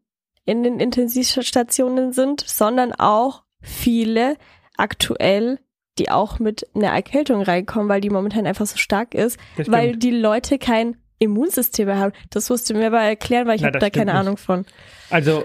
in 0.44 0.62
den 0.62 0.80
Intensivstationen 0.80 2.12
sind, 2.12 2.40
sondern 2.40 2.92
auch 2.92 3.44
viele 3.60 4.36
aktuell, 4.76 5.58
die 5.98 6.10
auch 6.10 6.38
mit 6.38 6.66
einer 6.74 6.88
Erkältung 6.88 7.42
reinkommen, 7.42 7.88
weil 7.88 8.00
die 8.00 8.10
momentan 8.10 8.46
einfach 8.46 8.66
so 8.66 8.76
stark 8.76 9.14
ist, 9.14 9.38
weil 9.66 9.96
die 9.96 10.10
Leute 10.10 10.58
kein 10.58 10.96
Immunsystem 11.18 11.86
mehr 11.86 11.98
haben. 11.98 12.12
Das 12.30 12.48
musst 12.48 12.70
du 12.70 12.74
mir 12.74 12.86
aber 12.86 13.00
erklären, 13.00 13.46
weil 13.46 13.56
ich 13.56 13.64
habe 13.64 13.78
da 13.78 13.90
keine 13.90 14.12
nicht. 14.12 14.20
Ahnung 14.20 14.36
von. 14.36 14.64
Also 15.10 15.44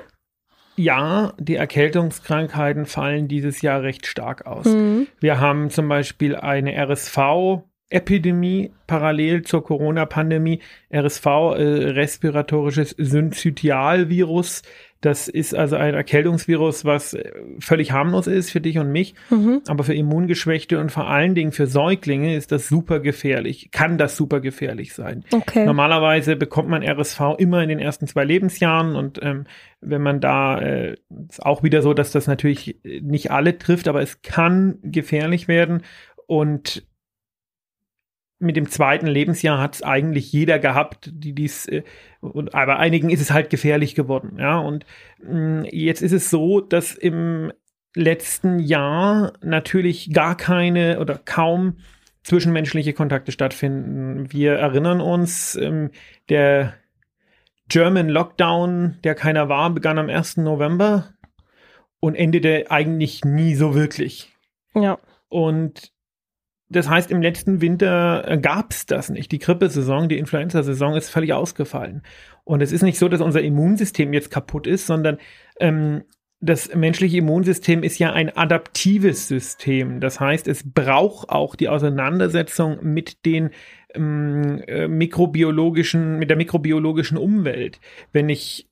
ja, 0.76 1.34
die 1.38 1.56
Erkältungskrankheiten 1.56 2.86
fallen 2.86 3.28
dieses 3.28 3.62
Jahr 3.62 3.84
recht 3.84 4.08
stark 4.08 4.46
aus. 4.46 4.66
Mhm. 4.66 5.08
Wir 5.20 5.40
haben 5.40 5.70
zum 5.70 5.88
Beispiel 5.88 6.36
eine 6.36 6.76
RSV 6.76 7.64
Epidemie 7.90 8.72
parallel 8.88 9.44
zur 9.44 9.64
Corona-Pandemie. 9.64 10.60
RSV, 10.94 11.26
äh, 11.26 11.64
respiratorisches 11.92 12.96
Synzytialvirus. 12.98 14.64
Das 15.02 15.28
ist 15.28 15.54
also 15.54 15.76
ein 15.76 15.96
Erkältungsvirus, 15.96 16.86
was 16.86 17.14
äh, 17.14 17.30
völlig 17.60 17.92
harmlos 17.92 18.26
ist 18.28 18.52
für 18.52 18.62
dich 18.62 18.78
und 18.78 18.92
mich. 18.92 19.16
Mhm. 19.30 19.62
Aber 19.68 19.84
für 19.84 19.94
Immungeschwächte 19.94 20.80
und 20.80 20.92
vor 20.92 21.08
allen 21.10 21.36
Dingen 21.36 21.52
für 21.52 21.68
Säuglinge 21.68 22.36
ist 22.36 22.54
das 22.54 22.70
super 22.70 23.02
gefährlich. 23.02 23.70
Kann 23.72 23.98
das 23.98 24.16
super 24.16 24.40
gefährlich 24.40 24.94
sein. 24.94 25.26
Okay. 25.32 25.66
Normalerweise 25.66 26.38
bekommt 26.38 26.70
man 26.70 26.84
RSV 26.84 27.20
immer 27.38 27.62
in 27.62 27.70
den 27.70 27.80
ersten 27.80 28.08
zwei 28.08 28.24
Lebensjahren 28.24 28.96
und 28.96 29.20
ähm, 29.22 29.44
wenn 29.82 30.02
man 30.02 30.22
da 30.22 30.60
äh, 30.60 30.96
ist 31.30 31.46
auch 31.46 31.64
wieder 31.64 31.82
so, 31.82 31.94
dass 31.94 32.12
das 32.12 32.28
natürlich 32.28 32.80
nicht 32.84 33.30
alle 33.30 33.58
trifft, 33.58 33.90
aber 33.90 34.02
es 34.02 34.22
kann 34.22 34.80
gefährlich 34.84 35.50
werden 35.50 35.82
und 36.28 36.86
mit 38.44 38.56
dem 38.56 38.70
zweiten 38.70 39.08
Lebensjahr 39.08 39.60
hat 39.60 39.76
es 39.76 39.84
eigentlich 39.84 40.32
jeder 40.32 40.60
gehabt, 40.60 41.10
die 41.12 41.34
dies, 41.34 41.68
äh, 41.68 41.84
und, 42.22 42.54
aber 42.54 42.78
einigen 42.78 43.10
ist 43.10 43.22
es 43.22 43.32
halt 43.32 43.50
gefährlich 43.50 43.96
geworden, 43.96 44.38
ja. 44.38 44.60
Und 44.60 44.86
mh, 45.24 45.62
mm, 45.62 45.66
jetzt 45.72 46.02
ist 46.02 46.12
es 46.12 46.30
so, 46.30 46.62
dass 46.62 46.94
im 46.94 47.52
letzten 47.96 48.60
Jahr 48.60 49.34
natürlich 49.42 50.12
gar 50.14 50.36
keine 50.36 51.00
oder 51.00 51.20
kaum 51.24 51.78
zwischenmenschliche 52.24 52.94
Kontakte 52.94 53.32
stattfinden. 53.32 54.32
Wir 54.32 54.54
erinnern 54.54 55.02
uns, 55.02 55.56
ähm, 55.56 55.92
der 56.30 56.74
German 57.70 58.10
Lockdown, 58.10 59.00
der 59.04 59.16
keiner 59.16 59.50
war, 59.50 59.70
begann 59.70 59.98
am 59.98 60.10
1. 60.10 60.38
November 60.38 61.14
und 62.00 62.16
endete 62.16 62.70
eigentlich 62.70 63.24
nie 63.24 63.56
so 63.56 63.76
wirklich. 63.76 64.34
Ja. 64.76 65.00
Und 65.30 65.93
das 66.76 66.90
heißt, 66.90 67.12
im 67.12 67.22
letzten 67.22 67.62
Winter 67.62 68.24
äh, 68.28 68.38
gab 68.38 68.72
es 68.72 68.86
das 68.86 69.10
nicht. 69.10 69.32
Die 69.32 69.40
Grippesaison, 69.40 70.10
die 70.10 70.18
Influenza-Saison 70.18 70.96
ist 70.96 71.10
völlig 71.10 71.34
ausgefallen. 71.34 72.02
Und 72.44 72.62
es 72.62 72.72
ist 72.72 72.82
nicht 72.82 73.00
so, 73.00 73.08
dass 73.08 73.22
unser 73.22 73.42
Immunsystem 73.42 74.14
jetzt 74.14 74.32
kaputt 74.32 74.68
ist, 74.68 74.86
sondern 74.86 75.18
ähm, 75.60 76.04
das 76.42 76.76
menschliche 76.76 77.18
Immunsystem 77.18 77.84
ist 77.84 78.00
ja 78.00 78.12
ein 78.12 78.36
adaptives 78.36 79.30
System. 79.30 80.02
Das 80.02 80.20
heißt, 80.20 80.48
es 80.50 80.74
braucht 80.74 81.30
auch 81.30 81.56
die 81.56 81.70
Auseinandersetzung 81.70 82.80
mit 82.82 83.26
den 83.26 83.52
mikrobiologischen, 84.00 86.18
mit 86.18 86.30
der 86.30 86.38
mikrobiologischen 86.38 87.18
Umwelt. 87.18 87.80
Wenn 88.12 88.30
ich 88.30 88.68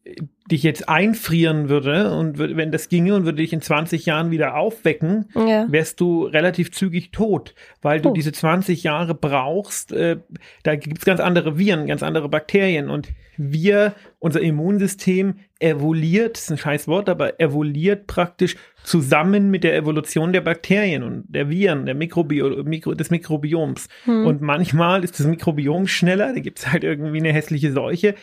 dich 0.50 0.64
jetzt 0.64 0.90
einfrieren 0.90 1.70
würde 1.70 2.14
und 2.14 2.40
wenn 2.40 2.72
das 2.72 2.90
ginge 2.90 3.16
und 3.16 3.26
würde 3.26 3.38
dich 3.38 3.54
in 3.54 3.62
20 3.62 4.06
Jahren 4.06 4.32
wieder 4.32 4.56
aufwecken, 4.56 5.30
ja. 5.36 5.66
wärst 5.70 6.02
du 6.02 6.26
relativ 6.26 6.72
zügig 6.72 7.12
tot, 7.12 7.54
weil 7.82 8.02
du 8.02 8.10
oh. 8.10 8.14
diese 8.14 8.32
20 8.32 8.84
Jahre 8.84 9.16
brauchst. 9.16 9.94
Äh, 9.94 10.18
da 10.64 10.76
gibt's 10.76 11.06
ganz 11.06 11.20
andere 11.20 11.58
Viren, 11.58 11.88
ganz 11.88 12.04
andere 12.04 12.28
Bakterien 12.28 12.90
und 12.90 13.10
wir, 13.50 13.96
unser 14.20 14.42
Immunsystem 14.42 15.36
evoluiert, 15.60 16.36
das 16.36 16.44
ist 16.44 16.52
ein 16.52 16.58
scheiß 16.58 16.88
Wort, 16.88 17.10
aber 17.10 17.40
evoluiert 17.40 18.08
praktisch 18.08 18.56
zusammen 18.84 19.50
mit 19.50 19.64
der 19.64 19.76
Evolution 19.76 20.34
der 20.34 20.42
Bakterien 20.42 21.04
und 21.04 21.26
der 21.28 21.50
Viren, 21.50 21.86
der 21.86 21.96
Mikrobio, 21.96 22.64
Mikro, 22.64 22.94
des 22.94 23.10
Mikrobioms. 23.10 23.88
Hm. 24.06 24.26
Und 24.26 24.42
manchmal 24.42 25.04
ist 25.04 25.20
das 25.20 25.28
Mikrobiom 25.28 25.88
schneller, 25.88 26.34
da 26.34 26.40
gibt's 26.40 26.72
halt 26.72 26.84
irgendwie 26.84 27.20
eine 27.20 27.34
hässliche 27.34 27.72
Seuche. 27.72 28.16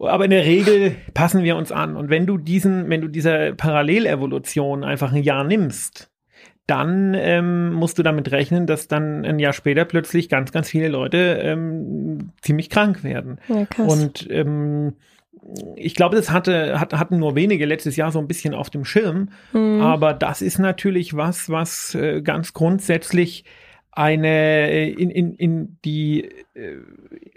Aber 0.00 0.24
in 0.24 0.30
der 0.30 0.44
Regel 0.44 0.96
passen 1.14 1.44
wir 1.44 1.56
uns 1.56 1.70
an. 1.70 1.96
Und 1.96 2.10
wenn 2.10 2.26
du 2.26 2.36
diesen, 2.36 2.90
wenn 2.90 3.00
du 3.00 3.08
dieser 3.08 3.52
Parallelevolution 3.52 4.82
einfach 4.82 5.12
ein 5.12 5.22
Jahr 5.22 5.44
nimmst, 5.44 6.10
dann 6.66 7.14
ähm, 7.14 7.72
musst 7.72 7.98
du 7.98 8.02
damit 8.02 8.30
rechnen, 8.30 8.66
dass 8.66 8.88
dann 8.88 9.24
ein 9.24 9.38
Jahr 9.38 9.52
später 9.52 9.84
plötzlich 9.84 10.28
ganz, 10.28 10.50
ganz 10.50 10.68
viele 10.68 10.88
Leute 10.88 11.38
ähm, 11.42 12.30
ziemlich 12.40 12.70
krank 12.70 13.04
werden. 13.04 13.38
Ja, 13.48 13.66
und 13.84 14.26
ähm, 14.30 14.94
ich 15.76 15.94
glaube, 15.94 16.16
das 16.16 16.30
hatte, 16.30 16.80
hat, 16.80 16.94
hatten 16.94 17.18
nur 17.18 17.34
wenige 17.34 17.66
letztes 17.66 17.96
Jahr 17.96 18.10
so 18.12 18.18
ein 18.18 18.28
bisschen 18.28 18.54
auf 18.54 18.70
dem 18.70 18.84
Schirm. 18.84 19.28
Mhm. 19.52 19.80
Aber 19.80 20.14
das 20.14 20.40
ist 20.40 20.58
natürlich 20.58 21.16
was, 21.16 21.50
was 21.50 21.94
äh, 21.94 22.22
ganz 22.22 22.54
grundsätzlich 22.54 23.44
eine 23.96 24.28
äh, 24.70 24.90
in, 24.90 25.10
in, 25.10 25.34
in 25.34 25.78
die 25.84 26.24
äh, 26.54 26.78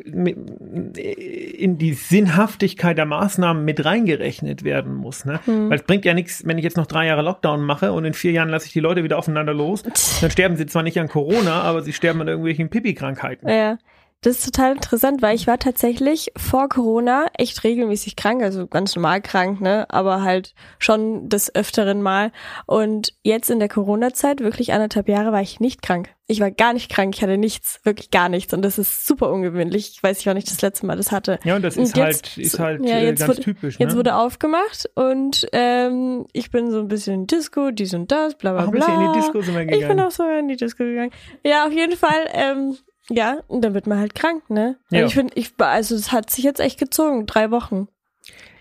in 0.06 1.78
die 1.78 1.94
Sinnhaftigkeit 1.94 2.98
der 2.98 3.06
Maßnahmen 3.06 3.64
mit 3.66 3.84
reingerechnet 3.84 4.64
werden 4.64 4.94
muss. 4.94 5.26
Ne? 5.26 5.40
Mhm. 5.46 5.70
Weil 5.70 5.78
es 5.78 5.84
bringt 5.84 6.06
ja 6.06 6.14
nichts, 6.14 6.46
wenn 6.46 6.58
ich 6.58 6.64
jetzt 6.64 6.78
noch 6.78 6.88
drei 6.88 7.08
Jahre 7.08 7.22
Lockdown 7.22 7.62
mache 7.62 7.92
und 7.92 8.06
in 8.06 8.14
vier 8.14 8.32
Jahren 8.32 8.50
lasse 8.50 8.68
ich 8.68 8.74
die 8.74 8.80
Leute 8.80 9.04
wieder 9.04 9.18
aufeinander 9.18 9.54
los, 9.54 9.84
dann 10.22 10.32
sterben 10.32 10.56
sie 10.56 10.66
zwar 10.66 10.84
nicht 10.84 11.00
an 11.00 11.10
Corona, 11.10 11.62
aber 11.62 11.82
sie 11.82 11.94
sterben 11.94 12.22
an 12.22 12.28
irgendwelchen 12.28 12.70
Pipi-Krankheiten. 12.70 13.50
Ja. 13.50 13.78
Das 14.22 14.40
ist 14.40 14.46
total 14.46 14.74
interessant, 14.74 15.22
weil 15.22 15.36
ich 15.36 15.46
war 15.46 15.60
tatsächlich 15.60 16.32
vor 16.36 16.70
Corona 16.70 17.28
echt 17.38 17.64
regelmäßig 17.64 18.16
krank, 18.16 18.42
also 18.42 18.66
ganz 18.66 18.96
normal 18.96 19.22
krank, 19.22 19.62
ne, 19.62 19.86
aber 19.90 20.24
halt 20.24 20.56
schon 20.80 21.30
des 21.30 21.54
öfteren 21.54 22.02
Mal. 22.02 22.32
Und 22.66 23.14
jetzt 23.22 23.52
in 23.52 23.60
der 23.60 23.70
Corona-Zeit, 23.70 24.40
wirklich 24.40 24.74
anderthalb 24.74 25.08
Jahre, 25.08 25.32
war 25.32 25.42
ich 25.42 25.60
nicht 25.60 25.84
krank. 25.84 26.10
Ich 26.26 26.42
war 26.42 26.50
gar 26.50 26.74
nicht 26.74 26.90
krank, 26.90 27.16
ich 27.16 27.22
hatte 27.22 27.38
nichts, 27.38 27.80
wirklich 27.84 28.10
gar 28.10 28.28
nichts. 28.28 28.54
Und 28.54 28.64
das 28.64 28.80
ist 28.80 29.06
super 29.06 29.32
ungewöhnlich. 29.32 29.92
Ich 29.94 30.04
weiß 30.04 30.18
nicht, 30.18 30.26
wann 30.26 30.36
ich 30.36 30.46
das 30.46 30.62
letzte 30.62 30.88
Mal 30.88 30.98
das 30.98 31.12
hatte. 31.12 31.40
Ja, 31.44 31.56
und 31.56 31.62
das 31.62 31.78
ist 31.78 31.96
und 31.96 32.04
jetzt, 32.04 32.36
halt, 32.36 32.38
ist 32.38 32.60
halt 32.60 32.86
ja, 32.86 32.98
äh, 32.98 33.14
ganz 33.14 33.28
wurde, 33.28 33.42
typisch. 33.42 33.80
Ne? 33.80 33.86
Jetzt 33.86 33.96
wurde 33.96 34.16
aufgemacht 34.16 34.90
und 34.96 35.48
ähm, 35.54 36.26
ich 36.34 36.50
bin 36.50 36.72
so 36.72 36.80
ein 36.80 36.88
bisschen 36.88 37.14
in 37.14 37.28
Disco, 37.28 37.70
dies 37.70 37.94
und 37.94 38.12
das, 38.12 38.36
bla 38.36 38.52
bla 38.52 38.66
bla. 38.66 38.84
Ach, 38.84 38.88
ein 38.88 38.96
bisschen 38.96 39.06
in 39.06 39.14
die 39.14 39.20
Disco 39.20 39.42
sind 39.42 39.54
wir 39.54 39.66
gegangen. 39.66 39.82
Ich 39.82 39.88
bin 39.88 40.00
auch 40.02 40.12
so 40.12 40.24
in 40.28 40.48
die 40.48 40.58
Disco 40.58 40.84
gegangen. 40.84 41.12
Ja, 41.46 41.66
auf 41.66 41.72
jeden 41.72 41.96
Fall. 41.96 42.28
Ähm, 42.34 42.78
ja, 43.10 43.40
und 43.48 43.64
dann 43.64 43.74
wird 43.74 43.88
man 43.88 44.00
halt 44.00 44.16
krank, 44.16 44.50
ne? 44.50 44.78
Ja. 44.90 45.06
ich 45.06 45.14
finde, 45.14 45.34
ich, 45.36 45.52
also 45.58 45.96
es 45.96 46.12
hat 46.12 46.30
sich 46.30 46.44
jetzt 46.44 46.60
echt 46.60 46.80
gezogen, 46.80 47.26
drei 47.26 47.52
Wochen. 47.52 47.88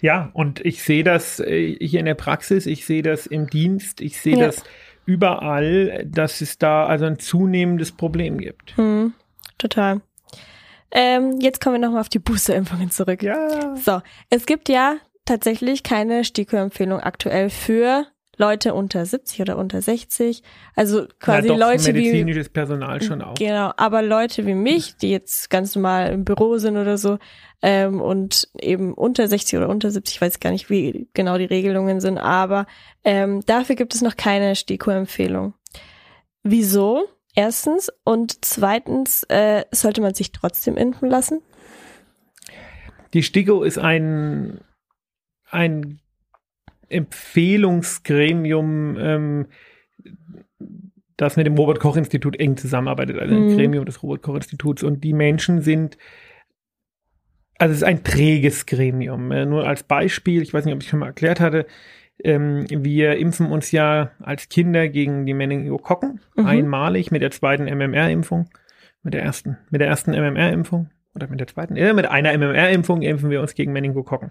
Ja, 0.01 0.31
und 0.35 0.65
ich 0.65 0.83
sehe 0.83 1.03
das 1.03 1.41
äh, 1.41 1.77
hier 1.81 2.01
in 2.01 2.07
der 2.07 2.15
Praxis, 2.15 2.67
ich 2.67 2.87
sehe 2.87 3.03
das 3.03 3.27
im 3.27 3.49
Dienst, 3.49 4.01
ich 4.01 4.21
sehe 4.21 4.37
ja. 4.37 4.47
das 4.47 4.63
überall, 5.05 6.05
dass 6.07 6.41
es 6.41 6.59
da 6.59 6.87
also 6.87 7.07
ein 7.07 7.19
zunehmendes 7.19 7.93
Problem 7.93 8.39
gibt. 8.39 8.77
Hm, 8.77 9.15
total. 9.59 10.01
Ähm, 10.93 11.39
jetzt 11.41 11.61
kommen 11.61 11.77
wir 11.77 11.87
nochmal 11.87 12.01
auf 12.01 12.09
die 12.09 12.19
Boosterimpfungen 12.19 12.91
zurück. 12.91 13.23
Ja. 13.23 13.77
So, 13.77 14.01
es 14.31 14.47
gibt 14.47 14.69
ja 14.69 14.97
tatsächlich 15.25 15.83
keine 15.83 16.25
STIKO-Empfehlung 16.25 17.01
aktuell 17.01 17.51
für 17.51 18.07
Leute 18.37 18.75
unter 18.75 19.05
70 19.05 19.41
oder 19.41 19.59
unter 19.59 19.81
60. 19.81 20.43
Also 20.75 21.07
quasi 21.21 21.49
ja, 21.49 21.55
doch, 21.55 21.61
Leute 21.61 21.73
medizinisches 21.73 21.95
wie 21.95 22.01
medizinisches 22.01 22.49
Personal 22.49 23.03
schon 23.03 23.23
auch. 23.23 23.35
Genau, 23.35 23.73
aber 23.77 24.03
Leute 24.03 24.47
wie 24.47 24.55
mich, 24.55 24.97
die 24.97 25.11
jetzt 25.11 25.51
ganz 25.51 25.75
normal 25.75 26.13
im 26.13 26.25
Büro 26.25 26.59
sind 26.59 26.77
oder 26.77 26.99
so 26.99 27.19
ähm, 27.63 28.01
und 28.01 28.49
eben 28.61 28.95
unter 28.95 29.27
60 29.27 29.59
oder 29.59 29.69
unter 29.69 29.91
70, 29.91 30.17
ich 30.17 30.21
weiß 30.21 30.41
gar 30.41 30.51
nicht, 30.51 30.71
wie 30.71 31.09
genau 31.15 31.39
die 31.39 31.45
Regelungen 31.45 32.01
sind, 32.01 32.19
aber 32.19 32.67
ähm, 33.05 33.43
dafür 33.47 33.77
gibt 33.77 33.95
es 33.95 34.03
noch 34.03 34.17
keine 34.17 34.55
STIKO-Empfehlung. 34.55 35.55
Wieso? 36.43 37.05
Erstens 37.35 37.93
und 38.05 38.45
zweitens 38.45 39.25
äh, 39.25 39.65
sollte 39.71 40.01
man 40.01 40.15
sich 40.15 40.33
trotzdem 40.33 40.77
impfen 40.77 41.11
lassen. 41.11 41.43
Die 43.13 43.23
STIKO 43.23 43.63
ist 43.63 43.79
ein 43.79 44.61
ein 45.51 46.01
Empfehlungsgremium, 46.89 48.97
ähm, 48.99 49.47
das 51.17 51.37
mit 51.37 51.47
dem 51.47 51.57
Robert 51.57 51.81
Koch 51.81 51.97
Institut 51.97 52.39
eng 52.39 52.57
zusammenarbeitet, 52.57 53.19
also 53.19 53.35
ein 53.35 53.47
mhm. 53.47 53.57
Gremium 53.57 53.85
des 53.85 54.03
Robert 54.03 54.23
Koch 54.23 54.35
Instituts. 54.35 54.83
Und 54.83 55.05
die 55.05 55.13
Menschen 55.13 55.63
sind, 55.63 55.97
also 57.59 57.73
es 57.73 57.79
ist 57.79 57.85
ein 57.85 58.05
träges 58.05 58.67
Gremium. 58.67 59.33
Äh, 59.33 59.47
nur 59.47 59.67
als 59.67 59.83
Beispiel, 59.83 60.43
ich 60.43 60.53
weiß 60.53 60.65
nicht, 60.65 60.75
ob 60.75 60.83
ich 60.83 60.89
schon 60.89 61.01
mal 61.01 61.07
erklärt 61.07 61.41
hatte, 61.41 61.67
ähm, 62.23 62.67
wir 62.71 63.17
impfen 63.17 63.51
uns 63.51 63.73
ja 63.73 64.11
als 64.21 64.49
Kinder 64.49 64.89
gegen 64.89 65.27
die 65.27 65.35
Meningokokken 65.35 66.21
mhm. 66.35 66.47
einmalig 66.47 67.11
mit 67.11 67.23
der 67.23 67.31
zweiten 67.31 67.65
MMR-Impfung, 67.65 68.49
mit 69.03 69.15
der 69.15 69.23
ersten, 69.23 69.59
mit 69.71 69.81
der 69.81 69.89
ersten 69.89 70.13
MMR-Impfung 70.13 70.91
oder 71.15 71.29
mit 71.29 71.41
der 71.41 71.47
zweiten, 71.47 71.77
äh, 71.77 71.93
mit 71.93 72.07
einer 72.07 72.37
MMR-Impfung 72.37 73.03
impfen 73.03 73.31
wir 73.31 73.41
uns 73.41 73.55
gegen 73.55 73.73
Meningokokken. 73.73 74.31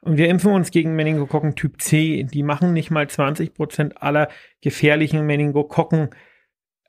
Und 0.00 0.16
wir 0.16 0.28
impfen 0.28 0.52
uns 0.52 0.70
gegen 0.70 0.94
Meningokokken 0.94 1.56
Typ 1.56 1.82
C. 1.82 2.24
Die 2.24 2.42
machen 2.42 2.72
nicht 2.72 2.90
mal 2.90 3.08
20 3.08 3.54
Prozent 3.54 4.02
aller 4.02 4.28
gefährlichen 4.60 5.26
Meningokokken 5.26 6.10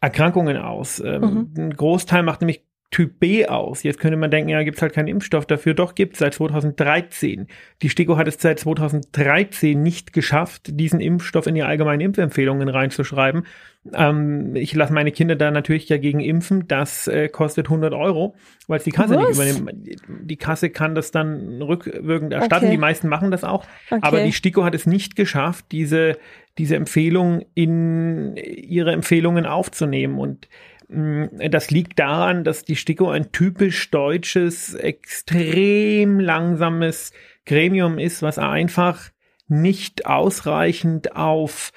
Erkrankungen 0.01 0.57
aus. 0.57 0.99
Ähm, 0.99 1.21
mhm. 1.21 1.53
Ein 1.57 1.73
Großteil 1.75 2.23
macht 2.23 2.41
nämlich 2.41 2.65
Typ 2.91 3.19
B 3.19 3.45
aus. 3.45 3.83
Jetzt 3.83 3.99
könnte 3.99 4.17
man 4.17 4.31
denken, 4.31 4.49
ja, 4.49 4.63
gibt 4.63 4.77
es 4.77 4.81
halt 4.81 4.93
keinen 4.93 5.09
Impfstoff 5.09 5.45
dafür. 5.45 5.75
Doch 5.75 5.93
gibt 5.93 6.13
es 6.13 6.19
seit 6.19 6.33
2013. 6.33 7.45
Die 7.83 7.89
STIKO 7.89 8.17
hat 8.17 8.27
es 8.27 8.41
seit 8.41 8.59
2013 8.59 9.79
nicht 9.79 10.11
geschafft, 10.11 10.63
diesen 10.71 10.99
Impfstoff 10.99 11.45
in 11.45 11.53
die 11.53 11.61
allgemeinen 11.61 12.01
Impfempfehlungen 12.01 12.67
reinzuschreiben. 12.67 13.45
Ähm, 13.93 14.55
ich 14.55 14.73
lasse 14.73 14.91
meine 14.91 15.11
Kinder 15.11 15.35
da 15.35 15.51
natürlich 15.51 15.85
dagegen 15.85 16.19
impfen. 16.19 16.67
Das 16.67 17.07
äh, 17.07 17.29
kostet 17.29 17.67
100 17.67 17.93
Euro, 17.93 18.35
weil 18.67 18.79
es 18.79 18.85
die 18.85 18.91
Kasse 18.91 19.15
Was? 19.15 19.37
nicht 19.37 19.59
übernimmt. 19.59 19.87
Die 20.23 20.37
Kasse 20.37 20.71
kann 20.71 20.95
das 20.95 21.11
dann 21.11 21.61
rückwirkend 21.61 22.33
erstatten. 22.33 22.65
Okay. 22.65 22.71
Die 22.71 22.79
meisten 22.79 23.07
machen 23.07 23.29
das 23.29 23.43
auch. 23.43 23.65
Okay. 23.91 23.99
Aber 24.01 24.23
die 24.23 24.33
STIKO 24.33 24.63
hat 24.63 24.73
es 24.73 24.87
nicht 24.87 25.15
geschafft, 25.15 25.65
diese, 25.71 26.17
diese 26.57 26.75
Empfehlung 26.75 27.45
in 27.53 28.35
ihre 28.35 28.93
Empfehlungen 28.93 29.45
aufzunehmen. 29.45 30.17
Und 30.17 30.49
das 30.89 31.69
liegt 31.69 31.99
daran, 31.99 32.43
dass 32.43 32.65
die 32.65 32.75
STIKO 32.75 33.09
ein 33.09 33.31
typisch 33.31 33.91
deutsches, 33.91 34.73
extrem 34.73 36.19
langsames 36.19 37.13
Gremium 37.45 37.99
ist, 37.99 38.23
was 38.23 38.39
einfach 38.39 39.11
nicht 39.47 40.07
ausreichend 40.07 41.15
auf 41.15 41.71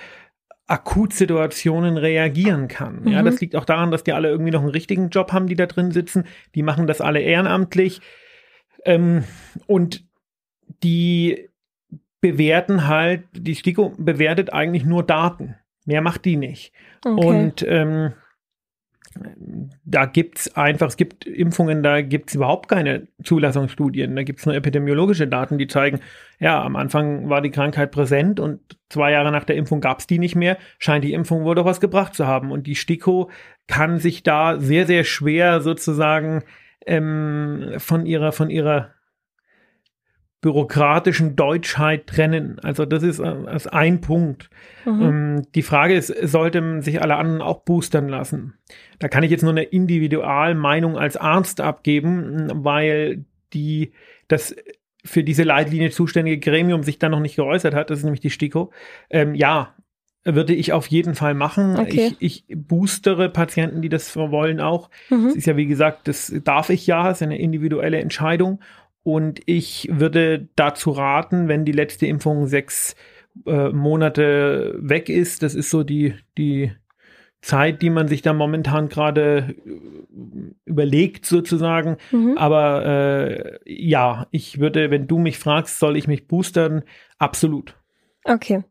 Akutsituationen 0.66 1.98
reagieren 1.98 2.68
kann. 2.68 3.06
Ja, 3.06 3.20
mhm. 3.20 3.26
das 3.26 3.40
liegt 3.42 3.54
auch 3.56 3.66
daran, 3.66 3.90
dass 3.90 4.04
die 4.04 4.14
alle 4.14 4.30
irgendwie 4.30 4.50
noch 4.50 4.62
einen 4.62 4.70
richtigen 4.70 5.10
Job 5.10 5.32
haben, 5.32 5.46
die 5.46 5.56
da 5.56 5.66
drin 5.66 5.90
sitzen. 5.90 6.24
Die 6.54 6.62
machen 6.62 6.86
das 6.86 7.02
alle 7.02 7.20
ehrenamtlich. 7.20 8.00
Ähm, 8.86 9.24
und 9.66 10.04
die 10.82 11.50
bewerten 12.22 12.86
halt, 12.88 13.24
die 13.32 13.54
STIKO 13.54 13.94
bewertet 13.98 14.54
eigentlich 14.54 14.84
nur 14.84 15.02
Daten. 15.02 15.56
Mehr 15.84 16.00
macht 16.00 16.24
die 16.24 16.36
nicht. 16.36 16.72
Okay. 17.04 17.26
Und 17.26 17.66
ähm, 17.68 18.14
da 19.84 20.06
gibt's 20.06 20.54
einfach, 20.56 20.88
es 20.88 20.96
gibt 20.96 21.26
Impfungen, 21.26 21.82
da 21.82 22.00
gibt's 22.00 22.34
überhaupt 22.34 22.68
keine 22.68 23.08
Zulassungsstudien. 23.22 24.16
Da 24.16 24.22
gibt's 24.22 24.46
nur 24.46 24.54
epidemiologische 24.54 25.28
Daten, 25.28 25.58
die 25.58 25.66
zeigen, 25.66 26.00
ja, 26.38 26.62
am 26.62 26.76
Anfang 26.76 27.28
war 27.28 27.40
die 27.40 27.50
Krankheit 27.50 27.90
präsent 27.90 28.40
und 28.40 28.60
zwei 28.88 29.12
Jahre 29.12 29.30
nach 29.30 29.44
der 29.44 29.56
Impfung 29.56 29.80
gab's 29.80 30.06
die 30.06 30.18
nicht 30.18 30.34
mehr. 30.34 30.56
Scheint 30.78 31.04
die 31.04 31.12
Impfung 31.12 31.44
wohl 31.44 31.54
doch 31.54 31.64
was 31.64 31.80
gebracht 31.80 32.14
zu 32.14 32.26
haben. 32.26 32.50
Und 32.50 32.66
die 32.66 32.74
STIKO 32.74 33.30
kann 33.66 33.98
sich 33.98 34.22
da 34.22 34.58
sehr, 34.58 34.86
sehr 34.86 35.04
schwer 35.04 35.60
sozusagen 35.60 36.42
ähm, 36.86 37.74
von 37.78 38.06
ihrer, 38.06 38.32
von 38.32 38.50
ihrer 38.50 38.90
bürokratischen 40.42 41.36
Deutschheit 41.36 42.08
trennen. 42.08 42.58
Also 42.62 42.84
das 42.84 43.02
ist, 43.04 43.20
das 43.20 43.46
äh, 43.46 43.56
ist 43.56 43.72
ein 43.72 44.00
Punkt. 44.00 44.50
Mhm. 44.84 45.02
Ähm, 45.02 45.42
die 45.54 45.62
Frage 45.62 45.94
ist, 45.94 46.08
sollten 46.08 46.82
sich 46.82 47.00
alle 47.00 47.16
anderen 47.16 47.40
auch 47.40 47.60
boostern 47.60 48.08
lassen? 48.08 48.54
Da 48.98 49.08
kann 49.08 49.22
ich 49.22 49.30
jetzt 49.30 49.42
nur 49.42 49.52
eine 49.52 49.62
Individualmeinung 49.62 50.98
als 50.98 51.16
Arzt 51.16 51.60
abgeben, 51.60 52.50
weil 52.52 53.24
die 53.54 53.92
das 54.26 54.54
für 55.04 55.22
diese 55.22 55.44
Leitlinie 55.44 55.90
zuständige 55.90 56.38
Gremium 56.38 56.82
sich 56.82 56.98
da 56.98 57.08
noch 57.08 57.20
nicht 57.20 57.36
geäußert 57.36 57.74
hat. 57.74 57.90
Das 57.90 57.98
ist 57.98 58.04
nämlich 58.04 58.20
die 58.20 58.30
STIKO. 58.30 58.72
Ähm, 59.10 59.36
ja, 59.36 59.74
würde 60.24 60.54
ich 60.54 60.72
auf 60.72 60.86
jeden 60.88 61.14
Fall 61.14 61.34
machen. 61.34 61.78
Okay. 61.78 62.14
Ich, 62.18 62.44
ich 62.48 62.56
boostere 62.56 63.28
Patienten, 63.28 63.82
die 63.82 63.88
das 63.88 64.16
wollen 64.16 64.60
auch. 64.60 64.90
Mhm. 65.10 65.26
Das 65.26 65.36
ist 65.36 65.46
ja, 65.46 65.56
wie 65.56 65.66
gesagt, 65.66 66.08
das 66.08 66.32
darf 66.44 66.70
ich 66.70 66.86
ja, 66.86 67.08
das 67.08 67.18
ist 67.18 67.22
eine 67.22 67.38
individuelle 67.38 68.00
Entscheidung. 68.00 68.60
Und 69.02 69.40
ich 69.46 69.88
würde 69.90 70.48
dazu 70.54 70.90
raten, 70.90 71.48
wenn 71.48 71.64
die 71.64 71.72
letzte 71.72 72.06
Impfung 72.06 72.46
sechs 72.46 72.94
äh, 73.46 73.70
Monate 73.70 74.76
weg 74.78 75.08
ist, 75.08 75.42
das 75.42 75.54
ist 75.54 75.70
so 75.70 75.82
die, 75.82 76.14
die 76.38 76.72
Zeit, 77.40 77.82
die 77.82 77.90
man 77.90 78.06
sich 78.06 78.22
da 78.22 78.32
momentan 78.32 78.88
gerade 78.88 79.56
äh, 79.66 80.54
überlegt 80.64 81.26
sozusagen. 81.26 81.96
Mhm. 82.12 82.38
Aber 82.38 82.86
äh, 82.86 83.58
ja, 83.64 84.28
ich 84.30 84.60
würde, 84.60 84.90
wenn 84.90 85.08
du 85.08 85.18
mich 85.18 85.38
fragst, 85.38 85.78
soll 85.80 85.96
ich 85.96 86.06
mich 86.06 86.28
boostern? 86.28 86.84
Absolut. 87.18 87.76
Okay. 88.24 88.62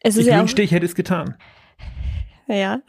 Es 0.00 0.16
ist 0.16 0.26
ich 0.26 0.32
ja 0.32 0.38
wünschte, 0.38 0.62
ich 0.62 0.72
hätte 0.72 0.86
es 0.86 0.94
getan. 0.94 1.36
Ja. 2.46 2.80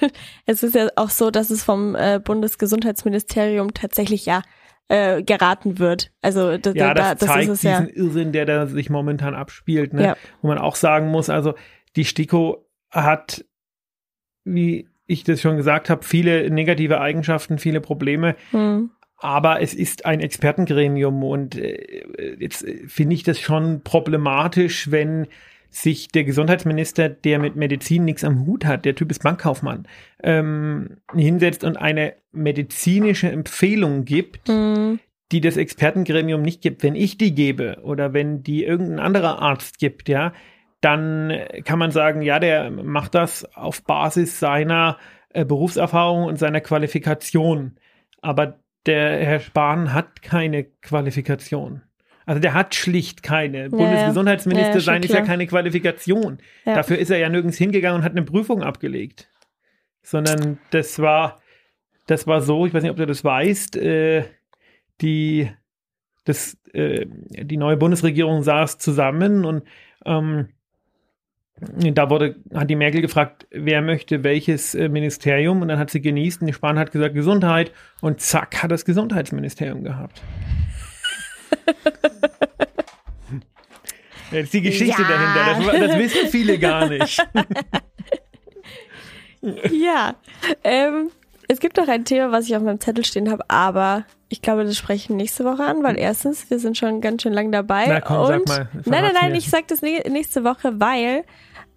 Es 0.46 0.64
ist 0.64 0.74
ja 0.74 0.88
auch 0.96 1.10
so, 1.10 1.30
dass 1.30 1.50
es 1.50 1.62
vom 1.62 1.94
äh, 1.94 2.18
Bundesgesundheitsministerium 2.22 3.72
tatsächlich 3.72 4.26
ja 4.26 4.42
äh, 4.88 5.22
geraten 5.22 5.78
wird. 5.78 6.12
Also 6.20 6.56
das, 6.58 6.74
ja, 6.74 6.94
das, 6.94 7.08
da, 7.08 7.14
das 7.14 7.28
zeigt 7.28 7.48
ist 7.48 7.54
es 7.54 7.60
diesen 7.60 7.88
ja. 7.88 7.94
Irrsinn, 7.94 8.32
der 8.32 8.46
da 8.46 8.66
sich 8.66 8.90
momentan 8.90 9.34
abspielt. 9.34 9.92
Ne? 9.92 10.04
Ja. 10.04 10.16
Wo 10.40 10.48
man 10.48 10.58
auch 10.58 10.76
sagen 10.76 11.08
muss, 11.08 11.30
also 11.30 11.54
die 11.96 12.04
STIKO 12.04 12.66
hat, 12.90 13.44
wie 14.44 14.88
ich 15.06 15.24
das 15.24 15.40
schon 15.40 15.56
gesagt 15.56 15.90
habe, 15.90 16.04
viele 16.04 16.50
negative 16.50 17.00
Eigenschaften, 17.00 17.58
viele 17.58 17.80
Probleme. 17.80 18.36
Mhm. 18.52 18.90
Aber 19.16 19.60
es 19.60 19.72
ist 19.72 20.04
ein 20.04 20.20
Expertengremium 20.20 21.22
und 21.22 21.54
äh, 21.54 22.36
jetzt 22.38 22.66
finde 22.86 23.14
ich 23.14 23.22
das 23.22 23.38
schon 23.38 23.82
problematisch, 23.82 24.90
wenn 24.90 25.28
sich 25.70 26.08
der 26.08 26.24
Gesundheitsminister, 26.24 27.08
der 27.08 27.38
mit 27.38 27.56
Medizin 27.56 28.04
nichts 28.04 28.24
am 28.24 28.44
Hut 28.46 28.66
hat, 28.66 28.84
der 28.84 28.94
Typ 28.94 29.10
ist 29.10 29.22
Bankkaufmann, 29.22 29.88
ähm, 30.22 30.98
hinsetzt 31.14 31.64
und 31.64 31.76
eine 31.76 32.14
medizinische 32.32 33.30
Empfehlung 33.30 34.04
gibt, 34.04 34.48
mhm. 34.48 35.00
die 35.32 35.40
das 35.40 35.56
Expertengremium 35.56 36.42
nicht 36.42 36.62
gibt. 36.62 36.82
Wenn 36.82 36.94
ich 36.94 37.18
die 37.18 37.34
gebe 37.34 37.78
oder 37.82 38.12
wenn 38.12 38.42
die 38.42 38.64
irgendein 38.64 39.00
anderer 39.00 39.40
Arzt 39.40 39.78
gibt, 39.78 40.08
ja, 40.08 40.32
dann 40.80 41.32
kann 41.64 41.78
man 41.78 41.90
sagen, 41.90 42.22
ja, 42.22 42.38
der 42.38 42.70
macht 42.70 43.14
das 43.14 43.44
auf 43.56 43.84
Basis 43.84 44.40
seiner 44.40 44.98
äh, 45.30 45.44
Berufserfahrung 45.44 46.24
und 46.24 46.38
seiner 46.38 46.60
Qualifikation. 46.60 47.76
Aber 48.20 48.58
der 48.86 49.24
Herr 49.24 49.40
Spahn 49.40 49.92
hat 49.92 50.22
keine 50.22 50.64
Qualifikation. 50.64 51.82
Also 52.26 52.40
der 52.40 52.54
hat 52.54 52.74
schlicht 52.74 53.22
keine. 53.22 53.70
Bundesgesundheitsminister 53.70 54.74
Ja, 54.74 54.80
sein 54.80 55.02
schon 55.02 55.10
ist 55.10 55.14
ja 55.14 55.24
keine 55.24 55.46
Qualifikation. 55.46 56.38
Ja. 56.64 56.76
Dafür 56.76 56.98
ist 56.98 57.10
er 57.10 57.18
ja 57.18 57.28
nirgends 57.28 57.58
hingegangen 57.58 58.00
und 58.00 58.04
hat 58.04 58.12
eine 58.12 58.22
Prüfung 58.22 58.62
abgelegt. 58.62 59.28
Sondern 60.02 60.58
das 60.70 60.98
war, 60.98 61.40
das 62.06 62.26
war 62.26 62.40
so, 62.40 62.66
ich 62.66 62.74
weiß 62.74 62.82
nicht, 62.82 62.90
ob 62.90 62.96
du 62.96 63.06
das 63.06 63.24
weißt, 63.24 63.76
äh, 63.76 64.24
die, 65.00 65.50
das, 66.24 66.56
äh, 66.72 67.06
die 67.06 67.56
neue 67.56 67.76
Bundesregierung 67.76 68.42
saß 68.42 68.78
zusammen 68.78 69.44
und 69.44 69.64
ähm, 70.04 70.48
da 71.60 72.10
wurde, 72.10 72.36
hat 72.52 72.68
die 72.70 72.74
Merkel 72.76 73.02
gefragt, 73.02 73.46
wer 73.52 73.82
möchte 73.82 74.24
welches 74.24 74.74
äh, 74.74 74.88
Ministerium 74.88 75.62
und 75.62 75.68
dann 75.68 75.78
hat 75.78 75.90
sie 75.90 76.00
genießt 76.00 76.40
und 76.40 76.48
die 76.48 76.52
Spahn 76.52 76.76
hat 76.78 76.90
gesagt 76.90 77.14
Gesundheit 77.14 77.70
und 78.00 78.20
zack, 78.20 78.62
hat 78.64 78.72
das 78.72 78.84
Gesundheitsministerium 78.84 79.84
gehabt. 79.84 80.20
Das 84.30 84.44
ist 84.44 84.54
die 84.54 84.62
Geschichte 84.62 85.02
Ja. 85.02 85.08
dahinter. 85.08 85.72
Das, 85.78 85.90
das 85.90 85.98
wissen 85.98 86.28
viele 86.30 86.58
gar 86.58 86.88
nicht. 86.88 87.22
Ja, 89.72 90.14
ähm, 90.64 91.10
es 91.48 91.58
gibt 91.60 91.76
noch 91.76 91.88
ein 91.88 92.04
Thema, 92.04 92.30
was 92.32 92.46
ich 92.46 92.56
auf 92.56 92.62
meinem 92.62 92.80
Zettel 92.80 93.04
stehen 93.04 93.30
habe, 93.30 93.44
aber 93.48 94.04
ich 94.28 94.40
glaube, 94.40 94.64
das 94.64 94.76
sprechen 94.76 95.10
wir 95.10 95.16
nächste 95.16 95.44
Woche 95.44 95.64
an, 95.64 95.82
weil 95.82 95.98
erstens, 95.98 96.48
wir 96.50 96.58
sind 96.58 96.78
schon 96.78 97.00
ganz 97.00 97.22
schön 97.22 97.32
lang 97.32 97.52
dabei. 97.52 97.86
Na 97.88 98.00
komm, 98.00 98.18
und 98.20 98.26
sag 98.26 98.48
mal, 98.48 98.68
Nein, 98.86 99.02
nein, 99.02 99.14
nein, 99.20 99.34
ich 99.34 99.50
sag 99.50 99.68
das 99.68 99.82
nä- 99.82 100.08
nächste 100.08 100.44
Woche, 100.44 100.80
weil 100.80 101.24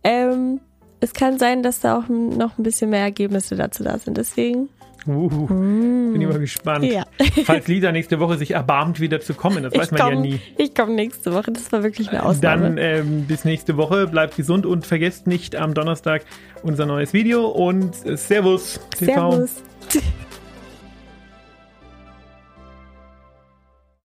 ähm, 0.03 0.61
es 1.01 1.13
kann 1.13 1.37
sein, 1.39 1.63
dass 1.63 1.81
da 1.81 1.97
auch 1.97 2.07
noch 2.07 2.57
ein 2.57 2.63
bisschen 2.63 2.89
mehr 2.91 3.01
Ergebnisse 3.01 3.55
dazu 3.55 3.83
da 3.83 3.97
sind. 3.97 4.17
Deswegen, 4.17 4.69
Uh, 5.07 5.47
bin 5.47 6.19
ich 6.21 6.27
mal 6.27 6.39
gespannt. 6.39 6.85
ja. 6.85 7.03
Falls 7.45 7.67
Lisa 7.67 7.91
nächste 7.91 8.19
Woche 8.19 8.37
sich 8.37 8.51
erbarmt, 8.51 8.99
wieder 8.99 9.21
zu 9.21 9.33
kommen, 9.33 9.63
das 9.63 9.73
weiß 9.73 9.85
ich 9.85 9.91
man 9.91 9.99
ja 9.99 10.09
komm- 10.13 10.21
nie. 10.21 10.39
Ich 10.57 10.73
komme 10.73 10.93
nächste 10.93 11.33
Woche, 11.33 11.51
das 11.51 11.71
war 11.71 11.83
wirklich 11.83 12.09
eine 12.09 12.23
Ausnahme. 12.23 12.63
Dann 12.63 12.77
ähm, 12.77 13.25
bis 13.27 13.45
nächste 13.45 13.77
Woche. 13.77 14.07
Bleibt 14.07 14.35
gesund 14.35 14.65
und 14.65 14.85
vergesst 14.85 15.27
nicht 15.27 15.55
am 15.55 15.73
Donnerstag 15.73 16.23
unser 16.63 16.85
neues 16.85 17.13
Video 17.13 17.47
und 17.47 18.05
äh, 18.05 18.17
Servus. 18.17 18.79
TV. 18.97 19.31
Servus. 19.31 19.63